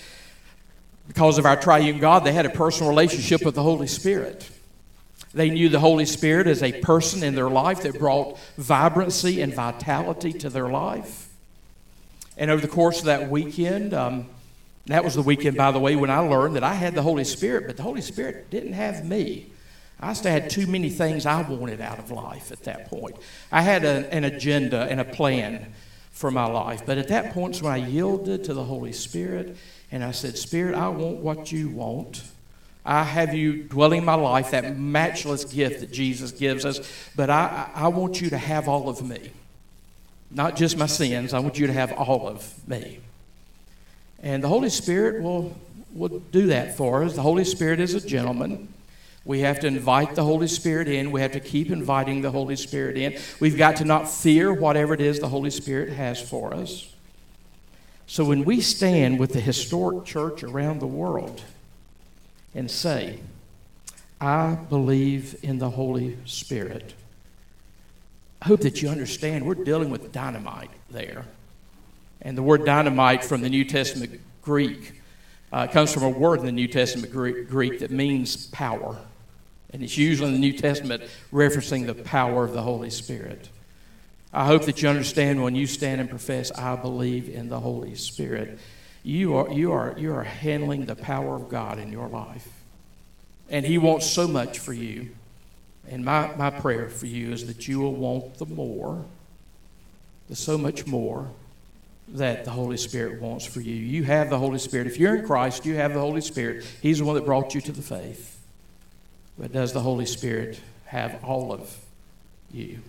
because 1.06 1.38
of 1.38 1.44
our 1.44 1.56
triune 1.56 1.98
God, 1.98 2.24
they 2.24 2.32
had 2.32 2.46
a 2.46 2.50
personal 2.50 2.88
relationship 2.88 3.44
with 3.44 3.54
the 3.54 3.62
Holy 3.62 3.86
Spirit. 3.86 4.48
They 5.34 5.50
knew 5.50 5.68
the 5.68 5.80
Holy 5.80 6.06
Spirit 6.06 6.46
as 6.46 6.62
a 6.62 6.80
person 6.80 7.22
in 7.22 7.34
their 7.34 7.50
life 7.50 7.82
that 7.82 7.98
brought 7.98 8.38
vibrancy 8.56 9.42
and 9.42 9.54
vitality 9.54 10.32
to 10.32 10.50
their 10.50 10.68
life. 10.68 11.28
And 12.36 12.50
over 12.50 12.60
the 12.60 12.68
course 12.68 13.00
of 13.00 13.04
that 13.04 13.30
weekend, 13.30 13.92
um, 13.92 14.26
that 14.86 15.04
was 15.04 15.14
the 15.14 15.22
weekend, 15.22 15.56
by 15.56 15.70
the 15.70 15.78
way, 15.78 15.94
when 15.94 16.10
I 16.10 16.18
learned 16.18 16.56
that 16.56 16.64
I 16.64 16.74
had 16.74 16.94
the 16.94 17.02
Holy 17.02 17.24
Spirit, 17.24 17.66
but 17.66 17.76
the 17.76 17.82
Holy 17.82 18.00
Spirit 18.00 18.50
didn't 18.50 18.72
have 18.72 19.04
me. 19.04 19.46
I 20.00 20.14
still 20.14 20.32
had 20.32 20.48
too 20.48 20.66
many 20.66 20.88
things 20.88 21.26
I 21.26 21.42
wanted 21.42 21.80
out 21.80 21.98
of 21.98 22.10
life 22.10 22.50
at 22.50 22.64
that 22.64 22.88
point. 22.88 23.16
I 23.52 23.60
had 23.60 23.84
a, 23.84 24.12
an 24.12 24.24
agenda 24.24 24.82
and 24.84 24.98
a 24.98 25.04
plan 25.04 25.72
for 26.10 26.30
my 26.30 26.46
life. 26.46 26.82
But 26.86 26.98
at 26.98 27.08
that 27.08 27.32
point, 27.32 27.60
when 27.60 27.72
I 27.72 27.76
yielded 27.76 28.44
to 28.44 28.54
the 28.54 28.64
Holy 28.64 28.92
Spirit 28.92 29.56
and 29.92 30.02
I 30.02 30.12
said, 30.12 30.38
Spirit, 30.38 30.74
I 30.74 30.88
want 30.88 31.18
what 31.18 31.52
you 31.52 31.68
want. 31.68 32.22
I 32.84 33.04
have 33.04 33.34
you 33.34 33.62
dwelling 33.62 33.98
in 33.98 34.04
my 34.06 34.14
life, 34.14 34.52
that 34.52 34.78
matchless 34.78 35.44
gift 35.44 35.80
that 35.80 35.92
Jesus 35.92 36.32
gives 36.32 36.64
us, 36.64 36.80
but 37.14 37.28
I, 37.28 37.68
I 37.74 37.88
want 37.88 38.22
you 38.22 38.30
to 38.30 38.38
have 38.38 38.68
all 38.68 38.88
of 38.88 39.06
me. 39.06 39.32
Not 40.30 40.56
just 40.56 40.78
my 40.78 40.86
sins, 40.86 41.34
I 41.34 41.40
want 41.40 41.58
you 41.58 41.66
to 41.66 41.72
have 41.72 41.92
all 41.92 42.26
of 42.26 42.68
me. 42.68 43.00
And 44.22 44.42
the 44.42 44.48
Holy 44.48 44.70
Spirit 44.70 45.22
will, 45.22 45.56
will 45.92 46.20
do 46.32 46.46
that 46.48 46.76
for 46.76 47.02
us. 47.02 47.16
The 47.16 47.22
Holy 47.22 47.44
Spirit 47.44 47.80
is 47.80 47.94
a 47.94 48.06
gentleman. 48.06 48.68
We 49.24 49.40
have 49.40 49.61
to 49.61 49.66
invite 49.66 50.14
the 50.14 50.24
Holy 50.24 50.48
Spirit 50.48 50.88
in. 50.88 51.12
We 51.12 51.20
have 51.20 51.33
to 51.33 51.40
keep 51.40 51.70
inviting 51.70 52.22
the 52.22 52.30
Holy 52.30 52.56
Spirit 52.56 52.96
in. 52.96 53.18
We've 53.38 53.56
got 53.56 53.76
to 53.76 53.85
not 53.85 54.11
fear 54.11 54.52
whatever 54.52 54.94
it 54.94 55.00
is 55.00 55.20
the 55.20 55.28
Holy 55.28 55.50
Spirit 55.50 55.90
has 55.90 56.20
for 56.20 56.54
us. 56.54 56.92
So 58.06 58.24
when 58.24 58.44
we 58.44 58.61
stand 58.61 59.20
with 59.20 59.35
the 59.35 59.40
historic 59.40 60.04
church 60.04 60.42
around 60.42 60.80
the 60.80 60.87
world 60.87 61.42
and 62.54 62.70
say, 62.70 63.20
I 64.20 64.54
believe 64.54 65.38
in 65.42 65.59
the 65.59 65.70
Holy 65.70 66.16
Spirit, 66.24 66.94
I 68.42 68.48
hope 68.48 68.61
that 68.61 68.83
you 68.83 68.88
understand 68.88 69.46
we're 69.46 69.54
dealing 69.54 69.90
with 69.90 70.12
dynamite 70.12 70.70
there. 70.90 71.26
And 72.22 72.37
the 72.37 72.42
word 72.42 72.64
dynamite 72.64 73.24
from 73.24 73.42
the 73.42 73.48
New 73.48 73.64
Testament 73.64 74.20
Greek 74.42 75.00
uh, 75.52 75.66
comes 75.66 75.92
from 75.92 76.02
a 76.02 76.09
word 76.09 76.40
in 76.40 76.46
the 76.46 76.52
New 76.52 76.68
Testament 76.68 77.12
Greek 77.12 77.78
that 77.80 77.90
means 77.90 78.46
power. 78.48 78.98
And 79.72 79.83
it's 79.83 79.96
usually 79.96 80.28
in 80.28 80.35
the 80.35 80.40
New 80.40 80.52
Testament 80.52 81.04
referencing 81.33 81.87
the 81.87 81.94
power 81.94 82.44
of 82.44 82.52
the 82.52 82.62
Holy 82.62 82.90
Spirit. 82.90 83.48
I 84.33 84.46
hope 84.46 84.66
that 84.66 84.83
you 84.83 84.88
understand 84.88 85.42
when 85.42 85.54
you 85.54 85.66
stand 85.66 86.00
and 86.00 86.09
profess, 86.09 86.52
I 86.52 86.76
believe 86.76 87.28
in 87.28 87.48
the 87.48 87.61
Holy 87.61 87.94
Spirit, 87.94 88.59
you 89.02 89.35
are, 89.37 89.50
you 89.50 89.72
are, 89.72 89.94
you 89.96 90.14
are 90.14 90.22
handling 90.22 90.87
the 90.87 90.94
power 90.94 91.35
of 91.35 91.48
God 91.48 91.78
in 91.78 91.90
your 91.90 92.09
life. 92.09 92.48
And 93.48 93.66
He 93.66 93.78
wants 93.78 94.06
so 94.06 94.28
much 94.28 94.59
for 94.59 94.72
you. 94.72 95.11
And 95.88 96.04
my, 96.04 96.35
my 96.37 96.50
prayer 96.50 96.88
for 96.88 97.06
you 97.06 97.33
is 97.33 97.46
that 97.46 97.66
you 97.66 97.80
will 97.80 97.94
want 97.94 98.35
the 98.35 98.46
more, 98.46 99.04
the 100.28 100.37
so 100.37 100.56
much 100.56 100.87
more 100.87 101.28
that 102.06 102.44
the 102.44 102.50
Holy 102.50 102.76
Spirit 102.76 103.20
wants 103.20 103.44
for 103.44 103.61
you. 103.61 103.74
You 103.74 104.04
have 104.04 104.30
the 104.30 104.38
Holy 104.38 104.59
Spirit. 104.59 104.87
If 104.87 104.98
you're 104.98 105.16
in 105.16 105.26
Christ, 105.26 105.64
you 105.64 105.76
have 105.76 105.94
the 105.94 106.00
Holy 106.00 106.20
Spirit. 106.20 106.64
He's 106.83 106.98
the 106.98 107.04
one 107.04 107.14
that 107.16 107.24
brought 107.24 107.54
you 107.54 107.61
to 107.62 107.72
the 107.72 107.83
faith. 107.83 108.39
But 109.40 109.53
does 109.53 109.72
the 109.72 109.81
Holy 109.81 110.05
Spirit 110.05 110.61
have 110.85 111.24
all 111.24 111.50
of 111.50 111.74
you? 112.53 112.81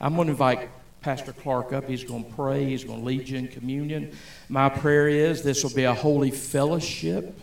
I'm 0.00 0.14
going 0.14 0.28
to 0.28 0.30
invite 0.30 0.68
Pastor 1.00 1.32
Clark 1.32 1.72
up. 1.72 1.88
He's 1.88 2.04
going 2.04 2.24
to 2.24 2.30
pray, 2.34 2.64
he's 2.66 2.84
going 2.84 3.00
to 3.00 3.04
lead 3.04 3.28
you 3.28 3.36
in 3.36 3.48
communion. 3.48 4.12
My 4.48 4.68
prayer 4.68 5.08
is 5.08 5.42
this 5.42 5.64
will 5.64 5.74
be 5.74 5.84
a 5.84 5.94
holy 5.94 6.30
fellowship, 6.30 7.36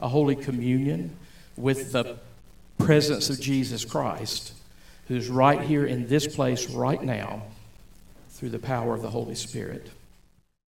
a 0.00 0.08
holy 0.08 0.34
communion 0.34 1.16
with 1.56 1.92
the 1.92 2.18
presence 2.78 3.30
of 3.30 3.40
Jesus 3.40 3.84
Christ, 3.84 4.54
who's 5.06 5.28
right 5.28 5.60
here 5.60 5.86
in 5.86 6.08
this 6.08 6.26
place 6.26 6.68
right 6.68 7.00
now 7.00 7.44
through 8.30 8.50
the 8.50 8.58
power 8.58 8.96
of 8.96 9.02
the 9.02 9.10
Holy 9.10 9.36
Spirit. 9.36 9.88